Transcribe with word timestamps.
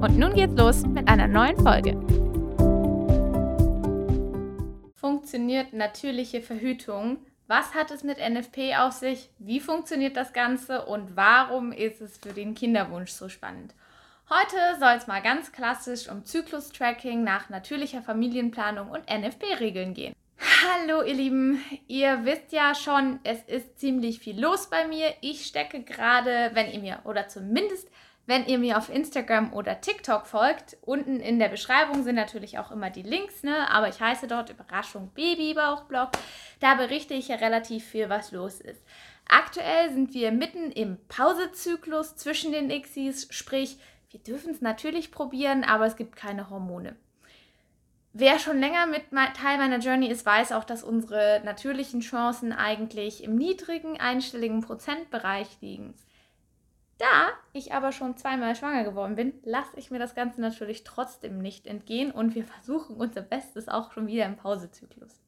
Und 0.00 0.16
nun 0.16 0.32
geht's 0.34 0.54
los 0.54 0.86
mit 0.86 1.08
einer 1.08 1.26
neuen 1.26 1.56
Folge. 1.56 1.94
Funktioniert 4.94 5.72
natürliche 5.72 6.40
Verhütung? 6.40 7.18
Was 7.48 7.74
hat 7.74 7.90
es 7.90 8.04
mit 8.04 8.18
NFP 8.18 8.76
auf 8.76 8.92
sich? 8.92 9.28
Wie 9.40 9.58
funktioniert 9.58 10.16
das 10.16 10.32
Ganze? 10.32 10.86
Und 10.86 11.16
warum 11.16 11.72
ist 11.72 12.00
es 12.00 12.16
für 12.16 12.32
den 12.32 12.54
Kinderwunsch 12.54 13.10
so 13.10 13.28
spannend? 13.28 13.74
Heute 14.30 14.78
soll 14.78 14.94
es 14.96 15.08
mal 15.08 15.20
ganz 15.20 15.50
klassisch 15.50 16.08
um 16.08 16.24
Zyklus-Tracking 16.24 17.24
nach 17.24 17.48
natürlicher 17.48 18.00
Familienplanung 18.00 18.90
und 18.90 19.10
NFP-Regeln 19.10 19.94
gehen. 19.94 20.14
Hallo 20.38 21.02
ihr 21.02 21.14
Lieben, 21.14 21.60
ihr 21.88 22.24
wisst 22.24 22.52
ja 22.52 22.76
schon, 22.76 23.18
es 23.24 23.42
ist 23.48 23.80
ziemlich 23.80 24.20
viel 24.20 24.40
los 24.40 24.70
bei 24.70 24.86
mir. 24.86 25.12
Ich 25.22 25.44
stecke 25.46 25.82
gerade, 25.82 26.50
wenn 26.54 26.70
ihr 26.70 26.78
mir 26.78 27.00
oder 27.04 27.26
zumindest 27.26 27.88
wenn 28.28 28.44
ihr 28.44 28.58
mir 28.58 28.76
auf 28.76 28.90
Instagram 28.90 29.54
oder 29.54 29.80
TikTok 29.80 30.26
folgt, 30.26 30.76
unten 30.82 31.18
in 31.18 31.38
der 31.38 31.48
Beschreibung 31.48 32.04
sind 32.04 32.14
natürlich 32.14 32.58
auch 32.58 32.70
immer 32.70 32.90
die 32.90 33.02
Links, 33.02 33.42
ne? 33.42 33.70
aber 33.70 33.88
ich 33.88 34.02
heiße 34.02 34.26
dort 34.26 34.50
Überraschung 34.50 35.10
Babybauchblog. 35.14 36.10
Da 36.60 36.74
berichte 36.74 37.14
ich 37.14 37.28
ja 37.28 37.36
relativ 37.36 37.84
viel, 37.84 38.10
was 38.10 38.30
los 38.30 38.60
ist. 38.60 38.82
Aktuell 39.30 39.94
sind 39.94 40.12
wir 40.12 40.30
mitten 40.30 40.70
im 40.70 40.98
Pausezyklus 41.08 42.16
zwischen 42.16 42.52
den 42.52 42.68
Xis, 42.82 43.28
sprich, 43.30 43.78
wir 44.10 44.20
dürfen 44.20 44.50
es 44.50 44.60
natürlich 44.60 45.10
probieren, 45.10 45.64
aber 45.64 45.86
es 45.86 45.96
gibt 45.96 46.14
keine 46.14 46.50
Hormone. 46.50 46.96
Wer 48.12 48.38
schon 48.38 48.60
länger 48.60 48.84
mit 48.88 49.04
Teil 49.10 49.56
meiner 49.56 49.78
Journey 49.78 50.08
ist, 50.08 50.26
weiß 50.26 50.52
auch, 50.52 50.64
dass 50.64 50.82
unsere 50.82 51.40
natürlichen 51.46 52.00
Chancen 52.00 52.52
eigentlich 52.52 53.24
im 53.24 53.36
niedrigen 53.36 53.98
einstelligen 53.98 54.60
Prozentbereich 54.60 55.48
liegen. 55.62 55.94
Da 56.98 57.28
ich 57.52 57.72
aber 57.72 57.92
schon 57.92 58.16
zweimal 58.16 58.56
schwanger 58.56 58.82
geworden 58.82 59.14
bin, 59.14 59.32
lasse 59.44 59.76
ich 59.76 59.90
mir 59.90 60.00
das 60.00 60.16
Ganze 60.16 60.40
natürlich 60.40 60.82
trotzdem 60.82 61.38
nicht 61.38 61.66
entgehen 61.66 62.10
und 62.10 62.34
wir 62.34 62.44
versuchen 62.62 62.96
unser 62.96 63.22
Bestes 63.22 63.68
auch 63.68 63.92
schon 63.92 64.06
wieder 64.08 64.26
im 64.26 64.36
Pausezyklus. 64.36 65.20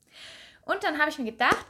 Und 0.62 0.82
dann 0.84 0.98
habe 0.98 1.10
ich 1.10 1.18
mir 1.18 1.30
gedacht, 1.30 1.66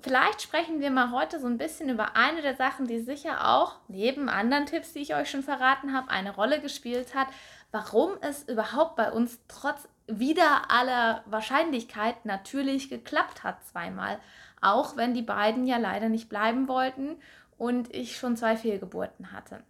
vielleicht 0.00 0.42
sprechen 0.42 0.80
wir 0.80 0.90
mal 0.90 1.10
heute 1.10 1.38
so 1.38 1.46
ein 1.46 1.58
bisschen 1.58 1.90
über 1.90 2.16
eine 2.16 2.40
der 2.40 2.56
Sachen, 2.56 2.86
die 2.86 3.00
sicher 3.00 3.46
auch 3.46 3.76
neben 3.88 4.28
anderen 4.28 4.66
Tipps, 4.66 4.94
die 4.94 5.00
ich 5.00 5.14
euch 5.14 5.30
schon 5.30 5.42
verraten 5.42 5.92
habe, 5.92 6.10
eine 6.10 6.34
Rolle 6.34 6.60
gespielt 6.60 7.14
hat, 7.14 7.28
warum 7.70 8.12
es 8.22 8.48
überhaupt 8.48 8.96
bei 8.96 9.12
uns 9.12 9.38
trotz 9.48 9.88
wieder 10.06 10.70
aller 10.70 11.22
Wahrscheinlichkeit 11.26 12.24
natürlich 12.24 12.88
geklappt 12.88 13.44
hat 13.44 13.64
zweimal, 13.64 14.18
auch 14.60 14.96
wenn 14.96 15.14
die 15.14 15.22
beiden 15.22 15.66
ja 15.66 15.76
leider 15.76 16.08
nicht 16.08 16.28
bleiben 16.28 16.68
wollten 16.68 17.16
und 17.62 17.94
ich 17.94 18.16
schon 18.16 18.36
zwei 18.36 18.56
Fehlgeburten 18.56 19.30
hatte. 19.30 19.62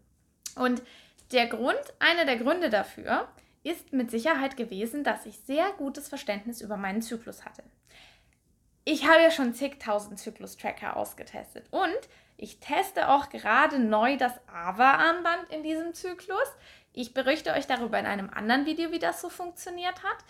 Und 0.56 0.82
der 1.30 1.46
Grund, 1.46 1.78
einer 1.98 2.24
der 2.24 2.38
Gründe 2.38 2.70
dafür, 2.70 3.28
ist 3.64 3.92
mit 3.92 4.10
Sicherheit 4.10 4.56
gewesen, 4.56 5.04
dass 5.04 5.26
ich 5.26 5.38
sehr 5.40 5.70
gutes 5.76 6.08
Verständnis 6.08 6.62
über 6.62 6.78
meinen 6.78 7.02
Zyklus 7.02 7.44
hatte. 7.44 7.62
Ich 8.84 9.06
habe 9.06 9.20
ja 9.20 9.30
schon 9.30 9.52
zigtausend 9.52 10.18
Zyklus-Tracker 10.18 10.96
ausgetestet 10.96 11.66
und 11.70 11.98
ich 12.38 12.60
teste 12.60 13.10
auch 13.10 13.28
gerade 13.28 13.78
neu 13.78 14.16
das 14.16 14.32
AVA-Armband 14.48 15.50
in 15.50 15.62
diesem 15.62 15.92
Zyklus. 15.92 16.48
Ich 16.94 17.12
berichte 17.12 17.52
euch 17.52 17.66
darüber 17.66 17.98
in 17.98 18.06
einem 18.06 18.30
anderen 18.30 18.64
Video, 18.64 18.90
wie 18.90 19.00
das 19.00 19.20
so 19.20 19.28
funktioniert 19.28 20.02
hat. 20.02 20.24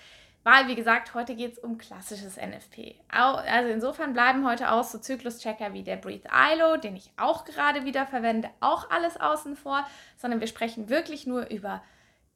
Weil, 0.45 0.67
wie 0.67 0.75
gesagt, 0.75 1.15
heute 1.15 1.37
geht 1.37 1.53
es 1.53 1.59
um 1.59 1.79
klassisches 1.79 2.37
NFP. 2.37 2.97
Also 3.09 3.69
insofern 3.69 4.13
bleiben 4.13 4.47
heute 4.47 4.73
auch 4.73 4.83
so 4.83 4.99
Zyklus-Checker 4.99 5.73
wie 5.73 5.85
der 5.85 5.97
Breathe 5.97 6.29
ILO, 6.33 6.77
den 6.79 6.97
ich 6.97 7.13
auch 7.17 7.45
gerade 7.45 7.85
wieder 7.85 8.07
verwende, 8.07 8.51
auch 8.61 8.91
alles 8.91 9.21
außen 9.21 9.55
vor, 9.55 9.87
sondern 10.17 10.41
wir 10.41 10.49
sprechen 10.49 10.89
wirklich 10.89 11.27
nur 11.27 11.49
über 11.51 11.83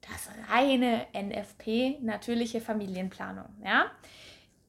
das 0.01 0.29
reine 0.49 1.05
NFP, 1.13 1.99
natürliche 2.01 2.61
Familienplanung. 2.61 3.49
Ja? 3.65 3.91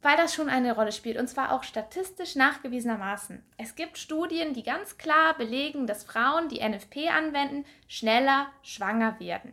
Weil 0.03 0.17
das 0.17 0.35
schon 0.35 0.49
eine 0.49 0.75
Rolle 0.75 0.91
spielt 0.91 1.17
und 1.17 1.29
zwar 1.29 1.53
auch 1.53 1.63
statistisch 1.63 2.35
nachgewiesenermaßen. 2.35 3.45
Es 3.57 3.77
gibt 3.77 3.99
Studien, 3.99 4.53
die 4.53 4.65
ganz 4.65 4.99
klar 4.99 5.37
belegen, 5.37 5.87
dass 5.87 6.03
Frauen, 6.03 6.49
die 6.49 6.61
NFP 6.61 7.09
anwenden, 7.09 7.65
schneller 7.87 8.49
schwanger 8.63 9.21
werden. 9.21 9.53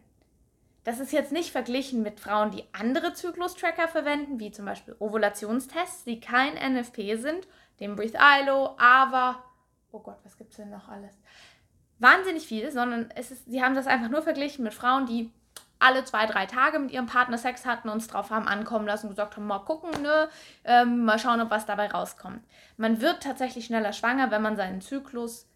Das 0.85 0.99
ist 0.99 1.11
jetzt 1.11 1.31
nicht 1.31 1.51
verglichen 1.51 2.03
mit 2.03 2.19
Frauen, 2.19 2.51
die 2.51 2.63
andere 2.71 3.13
Zyklus-Tracker 3.13 3.87
verwenden, 3.87 4.39
wie 4.39 4.51
zum 4.51 4.65
Beispiel 4.65 4.95
Ovulationstests, 4.99 6.03
die 6.03 6.19
kein 6.19 6.53
NFP 6.53 7.15
sind, 7.15 7.47
dem 7.79 7.95
Breathe 7.95 8.17
ILO, 8.19 8.75
AVA, 8.77 9.43
oh 9.91 9.99
Gott, 9.99 10.19
was 10.23 10.37
gibt 10.37 10.51
es 10.51 10.57
denn 10.57 10.69
noch 10.69 10.87
alles? 10.87 11.11
Wahnsinnig 11.97 12.45
viel, 12.45 12.71
sondern 12.71 13.09
es 13.15 13.31
ist, 13.31 13.45
sie 13.49 13.63
haben 13.63 13.73
das 13.73 13.87
einfach 13.87 14.09
nur 14.09 14.21
verglichen 14.21 14.63
mit 14.63 14.75
Frauen, 14.75 15.07
die 15.07 15.31
alle 15.79 16.05
zwei, 16.05 16.27
drei 16.27 16.45
Tage 16.45 16.77
mit 16.77 16.91
ihrem 16.91 17.07
Partner 17.07 17.39
Sex 17.39 17.65
hatten, 17.65 17.89
uns 17.89 18.07
drauf 18.07 18.29
haben 18.29 18.47
ankommen 18.47 18.85
lassen 18.85 19.07
und 19.07 19.13
gesagt 19.13 19.35
haben, 19.35 19.47
mal 19.47 19.59
gucken, 19.59 19.89
ne, 20.03 20.29
ähm, 20.65 21.03
mal 21.03 21.17
schauen, 21.17 21.41
ob 21.41 21.49
was 21.49 21.65
dabei 21.65 21.87
rauskommt. 21.87 22.43
Man 22.77 23.01
wird 23.01 23.23
tatsächlich 23.23 23.65
schneller 23.65 23.91
schwanger, 23.91 24.29
wenn 24.29 24.43
man 24.43 24.55
seinen 24.55 24.81
Zyklus 24.81 25.47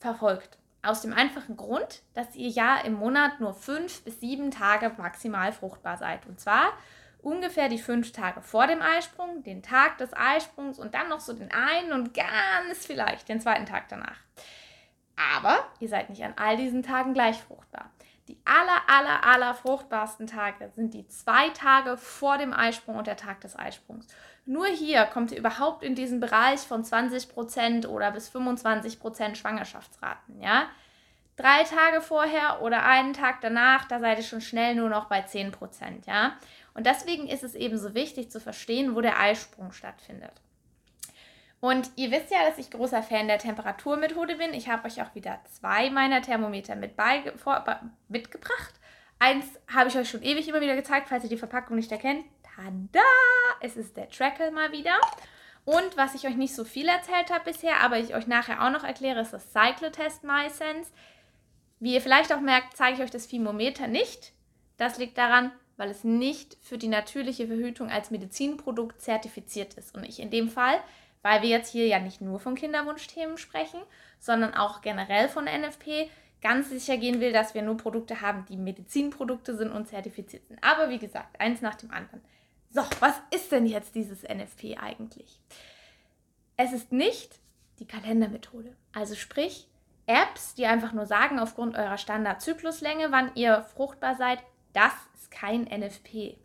verfolgt. 0.00 0.58
Aus 0.84 1.00
dem 1.00 1.12
einfachen 1.12 1.56
Grund, 1.56 2.02
dass 2.14 2.34
ihr 2.34 2.48
ja 2.48 2.78
im 2.78 2.94
Monat 2.94 3.40
nur 3.40 3.54
fünf 3.54 4.02
bis 4.02 4.18
sieben 4.18 4.50
Tage 4.50 4.92
maximal 4.98 5.52
fruchtbar 5.52 5.96
seid. 5.96 6.26
Und 6.26 6.40
zwar 6.40 6.72
ungefähr 7.22 7.68
die 7.68 7.78
fünf 7.78 8.10
Tage 8.10 8.42
vor 8.42 8.66
dem 8.66 8.82
Eisprung, 8.82 9.44
den 9.44 9.62
Tag 9.62 9.98
des 9.98 10.12
Eisprungs 10.12 10.78
und 10.80 10.94
dann 10.94 11.08
noch 11.08 11.20
so 11.20 11.32
den 11.32 11.52
einen 11.52 11.92
und 11.92 12.14
ganz 12.14 12.84
vielleicht 12.84 13.28
den 13.28 13.40
zweiten 13.40 13.66
Tag 13.66 13.88
danach. 13.88 14.16
Aber 15.34 15.64
ihr 15.78 15.88
seid 15.88 16.10
nicht 16.10 16.24
an 16.24 16.34
all 16.36 16.56
diesen 16.56 16.82
Tagen 16.82 17.14
gleich 17.14 17.40
fruchtbar. 17.40 17.90
Die 18.32 18.38
aller, 18.46 18.88
aller, 18.88 19.26
aller 19.26 19.52
fruchtbarsten 19.52 20.26
Tage 20.26 20.70
sind 20.70 20.94
die 20.94 21.06
zwei 21.06 21.50
Tage 21.50 21.98
vor 21.98 22.38
dem 22.38 22.54
Eisprung 22.54 22.96
und 22.96 23.06
der 23.06 23.18
Tag 23.18 23.42
des 23.42 23.58
Eisprungs. 23.58 24.06
Nur 24.46 24.68
hier 24.68 25.04
kommt 25.04 25.32
ihr 25.32 25.38
überhaupt 25.38 25.82
in 25.82 25.94
diesen 25.94 26.18
Bereich 26.18 26.60
von 26.60 26.82
20% 26.82 27.86
oder 27.86 28.10
bis 28.10 28.34
25% 28.34 29.34
Schwangerschaftsraten, 29.34 30.40
ja. 30.40 30.64
Drei 31.36 31.64
Tage 31.64 32.00
vorher 32.00 32.62
oder 32.62 32.86
einen 32.86 33.12
Tag 33.12 33.42
danach, 33.42 33.84
da 33.84 34.00
seid 34.00 34.16
ihr 34.16 34.24
schon 34.24 34.40
schnell 34.40 34.76
nur 34.76 34.88
noch 34.88 35.10
bei 35.10 35.20
10%, 35.20 36.06
ja. 36.06 36.38
Und 36.72 36.86
deswegen 36.86 37.28
ist 37.28 37.44
es 37.44 37.54
eben 37.54 37.76
so 37.76 37.94
wichtig 37.94 38.30
zu 38.30 38.40
verstehen, 38.40 38.96
wo 38.96 39.02
der 39.02 39.20
Eisprung 39.20 39.72
stattfindet. 39.72 40.40
Und 41.62 41.92
ihr 41.94 42.10
wisst 42.10 42.32
ja, 42.32 42.44
dass 42.44 42.58
ich 42.58 42.72
großer 42.72 43.04
Fan 43.04 43.28
der 43.28 43.38
Temperaturmethode 43.38 44.34
bin. 44.34 44.52
Ich 44.52 44.68
habe 44.68 44.84
euch 44.88 45.00
auch 45.00 45.14
wieder 45.14 45.38
zwei 45.44 45.90
meiner 45.90 46.20
Thermometer 46.20 46.74
mit 46.74 46.94
vor, 47.36 47.64
mitgebracht. 48.08 48.74
Eins 49.20 49.46
habe 49.72 49.88
ich 49.88 49.96
euch 49.96 50.10
schon 50.10 50.24
ewig 50.24 50.48
immer 50.48 50.60
wieder 50.60 50.74
gezeigt, 50.74 51.08
falls 51.08 51.22
ihr 51.22 51.30
die 51.30 51.36
Verpackung 51.36 51.76
nicht 51.76 51.92
erkennt. 51.92 52.24
Tada! 52.42 53.06
Es 53.60 53.76
ist 53.76 53.96
der 53.96 54.10
Trackle 54.10 54.50
mal 54.50 54.72
wieder. 54.72 54.96
Und 55.64 55.96
was 55.96 56.16
ich 56.16 56.26
euch 56.26 56.34
nicht 56.34 56.52
so 56.52 56.64
viel 56.64 56.88
erzählt 56.88 57.30
habe 57.30 57.44
bisher, 57.44 57.80
aber 57.80 58.00
ich 58.00 58.16
euch 58.16 58.26
nachher 58.26 58.66
auch 58.66 58.72
noch 58.72 58.82
erkläre, 58.82 59.20
ist 59.20 59.32
das 59.32 59.52
Cyclotest 59.52 60.24
MySense. 60.24 60.90
Wie 61.78 61.94
ihr 61.94 62.00
vielleicht 62.00 62.32
auch 62.32 62.40
merkt, 62.40 62.76
zeige 62.76 62.96
ich 62.96 63.04
euch 63.04 63.12
das 63.12 63.26
Fimometer 63.26 63.86
nicht. 63.86 64.32
Das 64.78 64.98
liegt 64.98 65.16
daran, 65.16 65.52
weil 65.76 65.90
es 65.90 66.02
nicht 66.02 66.56
für 66.60 66.76
die 66.76 66.88
natürliche 66.88 67.46
Verhütung 67.46 67.88
als 67.88 68.10
Medizinprodukt 68.10 69.00
zertifiziert 69.00 69.74
ist. 69.74 69.94
Und 69.94 70.02
ich 70.02 70.18
in 70.18 70.30
dem 70.30 70.48
Fall 70.48 70.80
weil 71.22 71.42
wir 71.42 71.48
jetzt 71.48 71.70
hier 71.70 71.86
ja 71.86 71.98
nicht 71.98 72.20
nur 72.20 72.40
von 72.40 72.54
Kinderwunschthemen 72.54 73.38
sprechen, 73.38 73.80
sondern 74.18 74.54
auch 74.54 74.82
generell 74.82 75.28
von 75.28 75.44
NFP, 75.44 76.10
ganz 76.42 76.70
sicher 76.70 76.96
gehen 76.96 77.20
will, 77.20 77.32
dass 77.32 77.54
wir 77.54 77.62
nur 77.62 77.76
Produkte 77.76 78.20
haben, 78.20 78.44
die 78.46 78.56
Medizinprodukte 78.56 79.56
sind 79.56 79.70
und 79.70 79.88
zertifiziert 79.88 80.46
sind. 80.48 80.62
Aber 80.62 80.90
wie 80.90 80.98
gesagt, 80.98 81.40
eins 81.40 81.62
nach 81.62 81.76
dem 81.76 81.90
anderen. 81.92 82.20
So, 82.70 82.82
was 83.00 83.14
ist 83.30 83.52
denn 83.52 83.66
jetzt 83.66 83.94
dieses 83.94 84.22
NFP 84.22 84.78
eigentlich? 84.78 85.40
Es 86.56 86.72
ist 86.72 86.90
nicht 86.90 87.38
die 87.78 87.86
Kalendermethode. 87.86 88.76
Also 88.92 89.14
sprich, 89.14 89.68
Apps, 90.06 90.54
die 90.54 90.66
einfach 90.66 90.92
nur 90.92 91.06
sagen, 91.06 91.38
aufgrund 91.38 91.76
eurer 91.76 91.98
Standardzykluslänge, 91.98 93.12
wann 93.12 93.34
ihr 93.34 93.62
fruchtbar 93.74 94.16
seid, 94.16 94.38
das 94.72 94.92
ist 95.14 95.30
kein 95.30 95.64
NFP. 95.64 96.38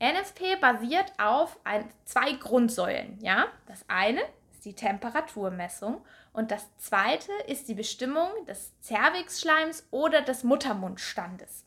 NFP 0.00 0.56
basiert 0.60 1.12
auf 1.18 1.58
ein, 1.64 1.90
zwei 2.04 2.32
Grundsäulen. 2.32 3.18
Ja? 3.20 3.46
Das 3.66 3.84
eine 3.88 4.20
ist 4.52 4.64
die 4.64 4.74
Temperaturmessung 4.74 6.04
und 6.32 6.50
das 6.50 6.66
zweite 6.78 7.32
ist 7.46 7.68
die 7.68 7.74
Bestimmung 7.74 8.28
des 8.46 8.78
Zervixschleims 8.80 9.86
oder 9.90 10.22
des 10.22 10.44
Muttermundstandes. 10.44 11.64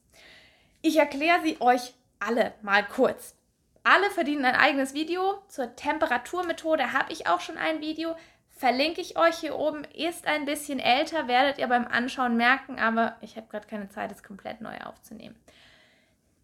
Ich 0.82 0.98
erkläre 0.98 1.42
sie 1.44 1.60
euch 1.60 1.94
alle 2.20 2.54
mal 2.62 2.86
kurz. 2.86 3.36
Alle 3.84 4.10
verdienen 4.12 4.46
ein 4.46 4.56
eigenes 4.56 4.94
Video. 4.94 5.42
Zur 5.48 5.76
Temperaturmethode 5.76 6.94
habe 6.94 7.12
ich 7.12 7.28
auch 7.28 7.42
schon 7.42 7.58
ein 7.58 7.82
Video. 7.82 8.16
Verlinke 8.50 9.02
ich 9.02 9.18
euch 9.18 9.38
hier 9.38 9.58
oben. 9.58 9.84
Ist 9.86 10.28
ein 10.28 10.46
bisschen 10.46 10.80
älter, 10.80 11.28
werdet 11.28 11.58
ihr 11.58 11.68
beim 11.68 11.88
Anschauen 11.88 12.38
merken, 12.38 12.80
aber 12.80 13.18
ich 13.22 13.38
habe 13.38 13.48
gerade 13.48 13.68
keine 13.68 13.90
Zeit, 13.90 14.12
es 14.12 14.24
komplett 14.24 14.62
neu 14.62 14.78
aufzunehmen. 14.82 15.36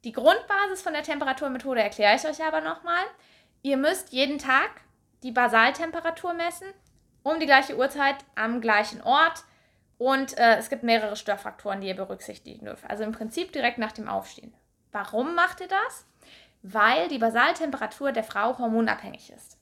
Die 0.04 0.12
Grundbasis 0.12 0.82
von 0.82 0.94
der 0.94 1.04
Temperaturmethode 1.04 1.82
erkläre 1.82 2.16
ich 2.16 2.26
euch 2.26 2.44
aber 2.44 2.62
nochmal. 2.62 3.04
Ihr 3.62 3.78
müsst 3.78 4.12
jeden 4.12 4.38
Tag 4.38 4.70
die 5.24 5.32
Basaltemperatur 5.32 6.34
messen, 6.34 6.68
um 7.24 7.40
die 7.40 7.46
gleiche 7.46 7.76
Uhrzeit 7.76 8.18
am 8.36 8.62
gleichen 8.62 9.02
Ort. 9.02 9.44
Und 9.98 10.38
äh, 10.38 10.58
es 10.58 10.70
gibt 10.70 10.84
mehrere 10.84 11.16
Störfaktoren, 11.16 11.82
die 11.82 11.88
ihr 11.88 11.96
berücksichtigen 11.96 12.66
dürft. 12.66 12.88
Also 12.88 13.04
im 13.04 13.12
Prinzip 13.12 13.52
direkt 13.52 13.80
nach 13.80 13.92
dem 13.92 14.08
Aufstehen. 14.08 14.54
Warum 14.92 15.34
macht 15.34 15.60
ihr 15.60 15.68
das? 15.68 16.06
Weil 16.62 17.08
die 17.08 17.18
Basaltemperatur 17.18 18.12
der 18.12 18.24
Frau 18.24 18.58
hormonabhängig 18.58 19.32
ist. 19.32 19.58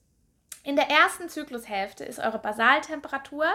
In 0.63 0.75
der 0.75 0.89
ersten 0.89 1.29
Zyklushälfte 1.29 2.03
ist 2.03 2.19
eure 2.19 2.39
Basaltemperatur 2.39 3.45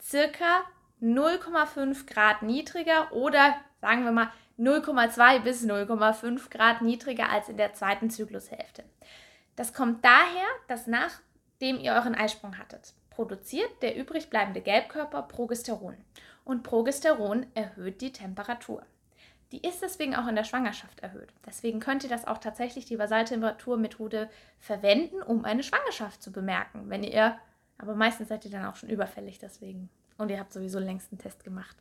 circa 0.00 0.62
0,5 1.02 2.06
Grad 2.06 2.42
niedriger 2.42 3.12
oder 3.12 3.56
sagen 3.80 4.04
wir 4.04 4.12
mal 4.12 4.30
0,2 4.58 5.40
bis 5.40 5.64
0,5 5.64 6.50
Grad 6.50 6.82
niedriger 6.82 7.30
als 7.30 7.48
in 7.48 7.56
der 7.56 7.72
zweiten 7.74 8.10
Zyklushälfte. 8.10 8.84
Das 9.56 9.72
kommt 9.72 10.04
daher, 10.04 10.46
dass 10.68 10.86
nachdem 10.86 11.78
ihr 11.80 11.92
euren 11.92 12.14
Eisprung 12.14 12.58
hattet, 12.58 12.94
produziert 13.10 13.70
der 13.82 13.96
übrig 13.96 14.30
bleibende 14.30 14.60
Gelbkörper 14.60 15.22
Progesteron. 15.22 15.96
Und 16.44 16.62
Progesteron 16.62 17.46
erhöht 17.54 18.00
die 18.00 18.12
Temperatur. 18.12 18.84
Die 19.52 19.66
ist 19.66 19.82
deswegen 19.82 20.16
auch 20.16 20.26
in 20.26 20.34
der 20.34 20.44
Schwangerschaft 20.44 21.00
erhöht. 21.00 21.32
Deswegen 21.46 21.78
könnt 21.78 22.02
ihr 22.02 22.10
das 22.10 22.26
auch 22.26 22.38
tatsächlich 22.38 22.86
die 22.86 22.96
Basaltemperaturmethode 22.96 24.28
verwenden, 24.58 25.22
um 25.22 25.44
eine 25.44 25.62
Schwangerschaft 25.62 26.22
zu 26.22 26.32
bemerken. 26.32 26.90
Wenn 26.90 27.04
ihr, 27.04 27.38
aber 27.78 27.94
meistens 27.94 28.28
seid 28.28 28.44
ihr 28.44 28.50
dann 28.50 28.66
auch 28.66 28.76
schon 28.76 28.88
überfällig 28.88 29.38
deswegen. 29.38 29.88
Und 30.18 30.30
ihr 30.30 30.40
habt 30.40 30.52
sowieso 30.52 30.80
längst 30.80 31.12
einen 31.12 31.20
Test 31.20 31.44
gemacht. 31.44 31.76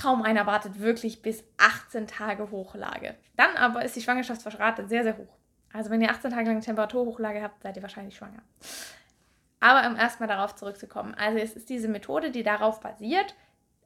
Kaum 0.00 0.22
einer 0.22 0.46
wartet 0.46 0.80
wirklich 0.80 1.20
bis 1.20 1.44
18 1.58 2.06
Tage 2.06 2.50
Hochlage. 2.50 3.16
Dann 3.36 3.56
aber 3.56 3.84
ist 3.84 3.96
die 3.96 4.00
Schwangerschaftsrate 4.00 4.88
sehr, 4.88 5.02
sehr 5.02 5.18
hoch. 5.18 5.36
Also 5.72 5.90
wenn 5.90 6.00
ihr 6.00 6.10
18 6.10 6.30
Tage 6.30 6.48
lang 6.48 6.60
Temperaturhochlage 6.60 7.42
habt, 7.42 7.62
seid 7.62 7.76
ihr 7.76 7.82
wahrscheinlich 7.82 8.16
schwanger. 8.16 8.42
Aber 9.60 9.86
um 9.86 9.96
erstmal 9.96 10.28
darauf 10.28 10.54
zurückzukommen. 10.54 11.14
Also 11.14 11.38
es 11.38 11.54
ist 11.54 11.68
diese 11.68 11.88
Methode, 11.88 12.30
die 12.30 12.42
darauf 12.42 12.80
basiert, 12.80 13.34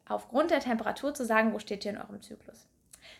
aufgrund 0.06 0.52
der 0.52 0.60
Temperatur 0.60 1.14
zu 1.14 1.24
sagen, 1.24 1.52
wo 1.52 1.58
steht 1.58 1.84
ihr 1.84 1.90
in 1.90 1.98
eurem 1.98 2.22
Zyklus. 2.22 2.68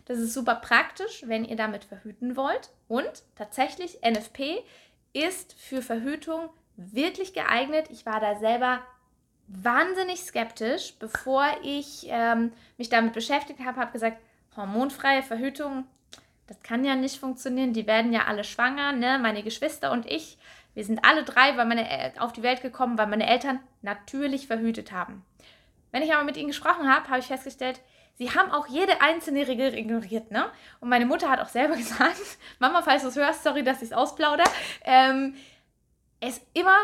Das 0.05 0.19
ist 0.19 0.33
super 0.33 0.55
praktisch, 0.55 1.25
wenn 1.27 1.45
ihr 1.45 1.57
damit 1.57 1.85
verhüten 1.85 2.37
wollt. 2.37 2.71
Und 2.87 3.25
tatsächlich, 3.35 4.01
NFP 4.03 4.63
ist 5.13 5.55
für 5.55 5.83
Verhütung 5.83 6.49
wirklich 6.77 7.35
geeignet. 7.35 7.89
Ich 7.91 8.07
war 8.07 8.21
da 8.21 8.37
selber 8.37 8.81
wahnsinnig 9.47 10.21
skeptisch, 10.21 10.95
bevor 10.99 11.45
ich 11.63 12.07
ähm, 12.09 12.53
mich 12.79 12.89
damit 12.89 13.13
beschäftigt 13.13 13.61
habe, 13.61 13.81
habe 13.81 13.93
gesagt, 13.93 14.19
hormonfreie 14.57 15.23
Verhütung, 15.23 15.87
das 16.47 16.63
kann 16.63 16.85
ja 16.85 16.95
nicht 16.95 17.19
funktionieren. 17.19 17.73
Die 17.73 17.87
werden 17.87 18.13
ja 18.13 18.25
alle 18.27 18.45
schwanger, 18.45 18.93
ne? 18.93 19.19
Meine 19.19 19.43
Geschwister 19.43 19.93
und 19.93 20.07
ich, 20.07 20.39
wir 20.75 20.85
sind 20.85 21.05
alle 21.05 21.25
drei 21.25 21.57
weil 21.57 21.67
meine, 21.67 22.13
auf 22.19 22.33
die 22.33 22.43
Welt 22.43 22.63
gekommen, 22.63 22.99
weil 22.99 23.07
meine 23.07 23.27
Eltern 23.27 23.61
natürlich 23.83 24.47
verhütet 24.47 24.93
haben. 24.93 25.25
Wenn 25.91 26.03
ich 26.03 26.13
aber 26.13 26.25
mit 26.25 26.37
ihnen 26.37 26.49
gesprochen 26.49 26.93
habe, 26.93 27.09
habe 27.09 27.21
ich 27.21 27.27
festgestellt, 27.27 27.81
sie 28.19 28.31
haben 28.31 28.51
auch 28.51 28.67
jede 28.67 29.01
einzelne 29.01 29.47
Regel 29.47 29.75
ignoriert, 29.75 30.31
ne? 30.31 30.51
Und 30.81 30.89
meine 30.89 31.07
Mutter 31.07 31.31
hat 31.31 31.41
auch 31.41 31.49
selber 31.49 31.77
gesagt, 31.77 32.21
Mama, 32.59 32.83
falls 32.83 33.03
du 33.03 33.09
es 33.09 33.17
hörst, 33.17 33.43
sorry, 33.43 33.63
dass 33.63 33.79
ich 33.79 33.91
es 33.91 33.93
ausplaudere, 33.93 34.49
ähm, 34.85 35.35
es 36.21 36.41
immer 36.53 36.77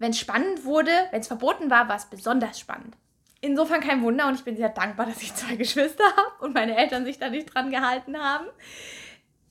wenn 0.00 0.10
es 0.10 0.18
spannend 0.18 0.64
wurde, 0.64 0.90
wenn 1.10 1.20
es 1.20 1.28
verboten 1.28 1.70
war, 1.70 1.88
war 1.88 1.96
es 1.96 2.06
besonders 2.06 2.58
spannend. 2.58 2.96
Insofern 3.42 3.80
kein 3.80 4.02
Wunder 4.02 4.26
und 4.26 4.34
ich 4.34 4.44
bin 4.44 4.56
sehr 4.56 4.70
dankbar, 4.70 5.06
dass 5.06 5.22
ich 5.22 5.34
zwei 5.34 5.56
Geschwister 5.56 6.04
habe 6.04 6.44
und 6.44 6.54
meine 6.54 6.76
Eltern 6.76 7.04
sich 7.04 7.18
da 7.18 7.28
nicht 7.28 7.54
dran 7.54 7.70
gehalten 7.70 8.18
haben. 8.18 8.46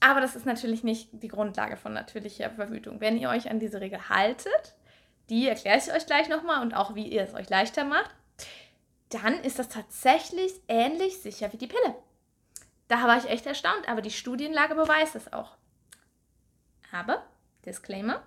Aber 0.00 0.20
das 0.20 0.34
ist 0.34 0.46
natürlich 0.46 0.82
nicht 0.82 1.08
die 1.12 1.28
Grundlage 1.28 1.76
von 1.76 1.92
natürlicher 1.92 2.50
Verhütung. 2.50 3.00
Wenn 3.00 3.16
ihr 3.16 3.28
euch 3.30 3.48
an 3.48 3.60
diese 3.60 3.80
Regel 3.80 4.08
haltet, 4.08 4.74
die 5.28 5.46
erkläre 5.46 5.78
ich 5.78 5.92
euch 5.92 6.06
gleich 6.06 6.28
nochmal 6.28 6.62
und 6.62 6.74
auch 6.74 6.96
wie 6.96 7.06
ihr 7.06 7.22
es 7.22 7.34
euch 7.34 7.48
leichter 7.48 7.84
macht, 7.84 8.10
dann 9.10 9.34
ist 9.44 9.58
das 9.58 9.68
tatsächlich 9.68 10.52
ähnlich 10.66 11.18
sicher 11.18 11.52
wie 11.52 11.58
die 11.58 11.68
Pille. 11.68 11.94
Da 12.88 13.06
war 13.06 13.18
ich 13.18 13.28
echt 13.28 13.46
erstaunt, 13.46 13.88
aber 13.88 14.02
die 14.02 14.10
Studienlage 14.10 14.74
beweist 14.74 15.14
es 15.14 15.32
auch. 15.32 15.56
Aber, 16.92 17.24
Disclaimer, 17.64 18.22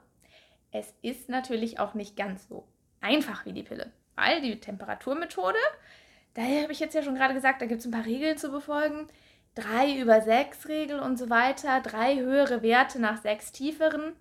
es 0.73 0.93
ist 1.01 1.29
natürlich 1.29 1.79
auch 1.79 1.93
nicht 1.93 2.17
ganz 2.17 2.47
so 2.49 2.67
einfach 2.99 3.45
wie 3.45 3.53
die 3.53 3.63
Pille, 3.63 3.91
weil 4.15 4.41
die 4.41 4.59
Temperaturmethode, 4.59 5.59
daher 6.33 6.63
habe 6.63 6.73
ich 6.73 6.79
jetzt 6.79 6.95
ja 6.95 7.03
schon 7.03 7.15
gerade 7.15 7.35
gesagt, 7.35 7.61
da 7.61 7.67
gibt 7.67 7.79
es 7.79 7.85
ein 7.85 7.91
paar 7.91 8.05
Regeln 8.05 8.37
zu 8.37 8.51
befolgen. 8.51 9.07
Drei 9.55 9.95
über 9.99 10.21
sechs 10.21 10.67
Regel 10.67 10.99
und 10.99 11.17
so 11.17 11.29
weiter, 11.29 11.79
drei 11.81 12.15
höhere 12.15 12.63
Werte 12.63 12.99
nach 12.99 13.21
sechs 13.21 13.51
tieferen. 13.51 14.13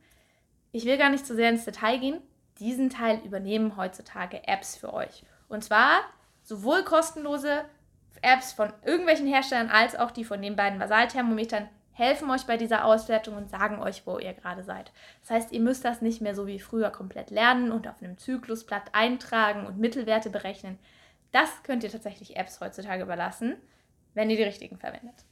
Ich 0.73 0.85
will 0.85 0.99
gar 0.99 1.09
nicht 1.09 1.27
zu 1.27 1.35
sehr 1.35 1.49
ins 1.49 1.65
Detail 1.65 1.99
gehen. 1.99 2.21
Diesen 2.59 2.91
Teil 2.91 3.21
übernehmen 3.25 3.79
heutzutage 3.79 4.47
Apps 4.47 4.77
für 4.77 4.93
euch. 4.93 5.25
Und 5.49 5.65
zwar 5.65 6.01
sowohl 6.43 6.85
kostenlose 6.85 7.65
Apps 8.21 8.53
von 8.53 8.75
irgendwelchen 8.85 9.27
Herstellern 9.27 9.71
als 9.71 9.97
auch 9.97 10.11
die 10.11 10.25
von 10.25 10.43
den 10.43 10.55
beiden 10.55 10.79
Basalthermometern 10.79 11.69
helfen 11.93 12.31
euch 12.31 12.47
bei 12.47 12.57
dieser 12.57 12.85
Auswertung 12.85 13.37
und 13.37 13.51
sagen 13.51 13.79
euch, 13.79 14.07
wo 14.07 14.19
ihr 14.19 14.33
gerade 14.33 14.63
seid. 14.65 14.93
Das 15.21 15.31
heißt, 15.31 15.53
ihr 15.53 15.61
müsst 15.61 15.85
das 15.85 16.01
nicht 16.01 16.21
mehr 16.21 16.35
so 16.35 16.47
wie 16.47 16.59
früher 16.59 16.91
komplett 16.91 17.31
lernen 17.31 17.71
und 17.71 17.87
auf 17.87 18.03
einem 18.03 18.19
Zyklusblatt 18.19 18.95
eintragen 18.95 19.67
und 19.67 19.79
Mittelwerte 19.79 20.31
berechnen. 20.31 20.79
Das 21.33 21.63
könnt 21.63 21.85
ihr 21.85 21.91
tatsächlich 21.91 22.37
Apps 22.37 22.61
heutzutage 22.61 23.03
überlassen, 23.03 23.57
wenn 24.15 24.31
ihr 24.31 24.37
die 24.37 24.43
richtigen 24.43 24.79
verwendet. 24.79 25.25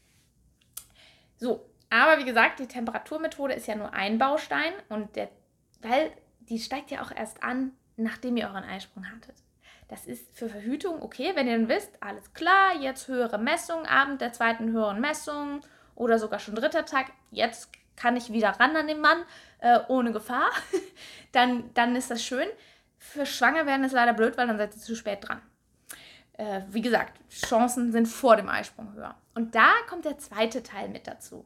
So, 1.36 1.66
aber 1.88 2.18
wie 2.18 2.24
gesagt, 2.24 2.60
die 2.60 2.68
Temperaturmethode 2.68 3.54
ist 3.54 3.66
ja 3.66 3.74
nur 3.74 3.92
ein 3.92 4.18
Baustein 4.18 4.72
und 4.88 5.16
der, 5.16 5.28
weil 5.80 6.12
die 6.40 6.58
steigt 6.58 6.90
ja 6.90 7.02
auch 7.02 7.10
erst 7.10 7.42
an, 7.42 7.72
nachdem 7.96 8.36
ihr 8.36 8.46
euren 8.46 8.64
Eisprung 8.64 9.10
hattet. 9.10 9.36
Das 9.88 10.06
ist 10.06 10.36
für 10.36 10.48
Verhütung 10.48 11.02
okay, 11.02 11.32
wenn 11.34 11.48
ihr 11.48 11.58
dann 11.58 11.68
wisst, 11.68 12.00
alles 12.00 12.32
klar, 12.32 12.76
jetzt 12.80 13.08
höhere 13.08 13.38
Messung, 13.38 13.86
Abend 13.86 14.20
der 14.20 14.32
zweiten 14.32 14.70
höheren 14.70 15.00
Messung 15.00 15.62
oder 16.00 16.18
sogar 16.18 16.38
schon 16.38 16.54
dritter 16.54 16.86
Tag, 16.86 17.12
jetzt 17.30 17.70
kann 17.94 18.16
ich 18.16 18.32
wieder 18.32 18.48
ran 18.58 18.74
an 18.74 18.86
den 18.86 19.00
Mann 19.00 19.22
äh, 19.58 19.80
ohne 19.88 20.12
Gefahr, 20.12 20.50
dann, 21.32 21.72
dann 21.74 21.94
ist 21.94 22.10
das 22.10 22.24
schön. 22.24 22.48
Für 22.96 23.26
Schwanger 23.26 23.66
werden 23.66 23.84
ist 23.84 23.92
leider 23.92 24.14
blöd, 24.14 24.36
weil 24.38 24.46
dann 24.46 24.56
seid 24.56 24.74
ihr 24.74 24.80
zu 24.80 24.96
spät 24.96 25.28
dran. 25.28 25.42
Äh, 26.32 26.62
wie 26.70 26.80
gesagt, 26.80 27.20
Chancen 27.30 27.92
sind 27.92 28.06
vor 28.06 28.36
dem 28.36 28.48
Eisprung 28.48 28.94
höher. 28.94 29.14
Und 29.34 29.54
da 29.54 29.72
kommt 29.88 30.06
der 30.06 30.16
zweite 30.16 30.62
Teil 30.62 30.88
mit 30.88 31.06
dazu 31.06 31.44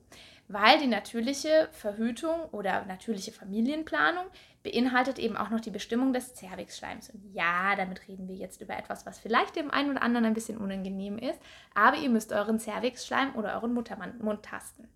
weil 0.55 0.79
die 0.79 0.87
natürliche 0.87 1.69
Verhütung 1.73 2.45
oder 2.53 2.85
natürliche 2.85 3.33
Familienplanung 3.33 4.27
beinhaltet 4.63 5.19
eben 5.19 5.37
auch 5.37 5.51
noch 5.51 5.59
die 5.59 5.73
Bestimmung 5.73 6.13
des 6.13 6.37
Zervixschleims. 6.37 7.11
Und 7.11 7.25
ja, 7.35 7.75
damit 7.75 8.07
reden 8.07 8.29
wir 8.29 8.37
jetzt 8.37 8.61
über 8.61 8.79
etwas, 8.79 9.05
was 9.05 9.19
vielleicht 9.19 9.57
dem 9.57 9.73
einen 9.73 9.91
oder 9.91 10.03
anderen 10.03 10.27
ein 10.27 10.33
bisschen 10.35 10.57
unangenehm 10.57 11.19
ist, 11.19 11.41
aber 11.75 11.97
ihr 11.97 12.09
müsst 12.09 12.33
euren 12.33 12.61
Zervixschleim 12.61 13.35
oder 13.35 13.55
euren 13.55 13.75
Muttermund 13.75 14.45
tasten. 14.45 14.89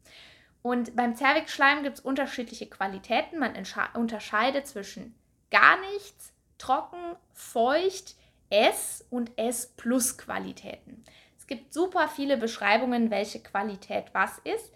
Und 0.62 0.94
beim 0.94 1.16
Zervixschleim 1.16 1.82
gibt 1.82 1.98
es 1.98 2.04
unterschiedliche 2.04 2.66
Qualitäten. 2.66 3.40
Man 3.40 3.54
unterscheidet 3.94 4.68
zwischen 4.68 5.16
gar 5.50 5.80
nichts, 5.92 6.32
trocken, 6.58 7.16
feucht, 7.32 8.14
S 8.48 9.04
und 9.10 9.32
S 9.36 9.74
plus 9.76 10.18
Qualitäten. 10.18 11.02
Es 11.36 11.48
gibt 11.48 11.74
super 11.74 12.06
viele 12.06 12.36
Beschreibungen, 12.36 13.10
welche 13.10 13.42
Qualität 13.42 14.06
was 14.12 14.38
ist 14.44 14.72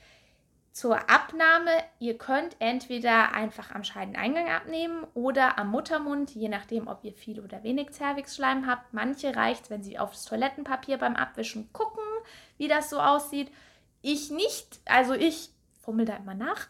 zur 0.73 1.11
Abnahme, 1.11 1.71
ihr 1.99 2.17
könnt 2.17 2.57
entweder 2.59 3.35
einfach 3.35 3.73
am 3.73 3.85
Scheideneingang 3.85 4.49
abnehmen 4.49 5.07
oder 5.13 5.59
am 5.59 5.71
Muttermund, 5.71 6.35
je 6.35 6.49
nachdem, 6.49 6.89
ob 6.89 7.05
ihr 7.05 7.13
viel 7.13 7.41
oder 7.41 7.63
wenig 7.63 7.91
Zervixschleim 7.91 8.67
habt. 8.67 8.95
Manche 8.95 9.37
reicht, 9.37 9.69
wenn 9.69 9.83
sie 9.83 9.99
aufs 9.99 10.25
Toilettenpapier 10.25 10.97
beim 10.97 11.15
Abwischen 11.15 11.71
gucken, 11.75 12.03
wie 12.57 12.69
das 12.69 12.89
so 12.89 13.01
aussieht. 13.01 13.53
Ich 14.01 14.31
nicht, 14.31 14.81
also 14.87 15.13
ich 15.13 15.51
fummel 15.83 16.07
da 16.07 16.17
immer 16.17 16.35
nach. 16.35 16.69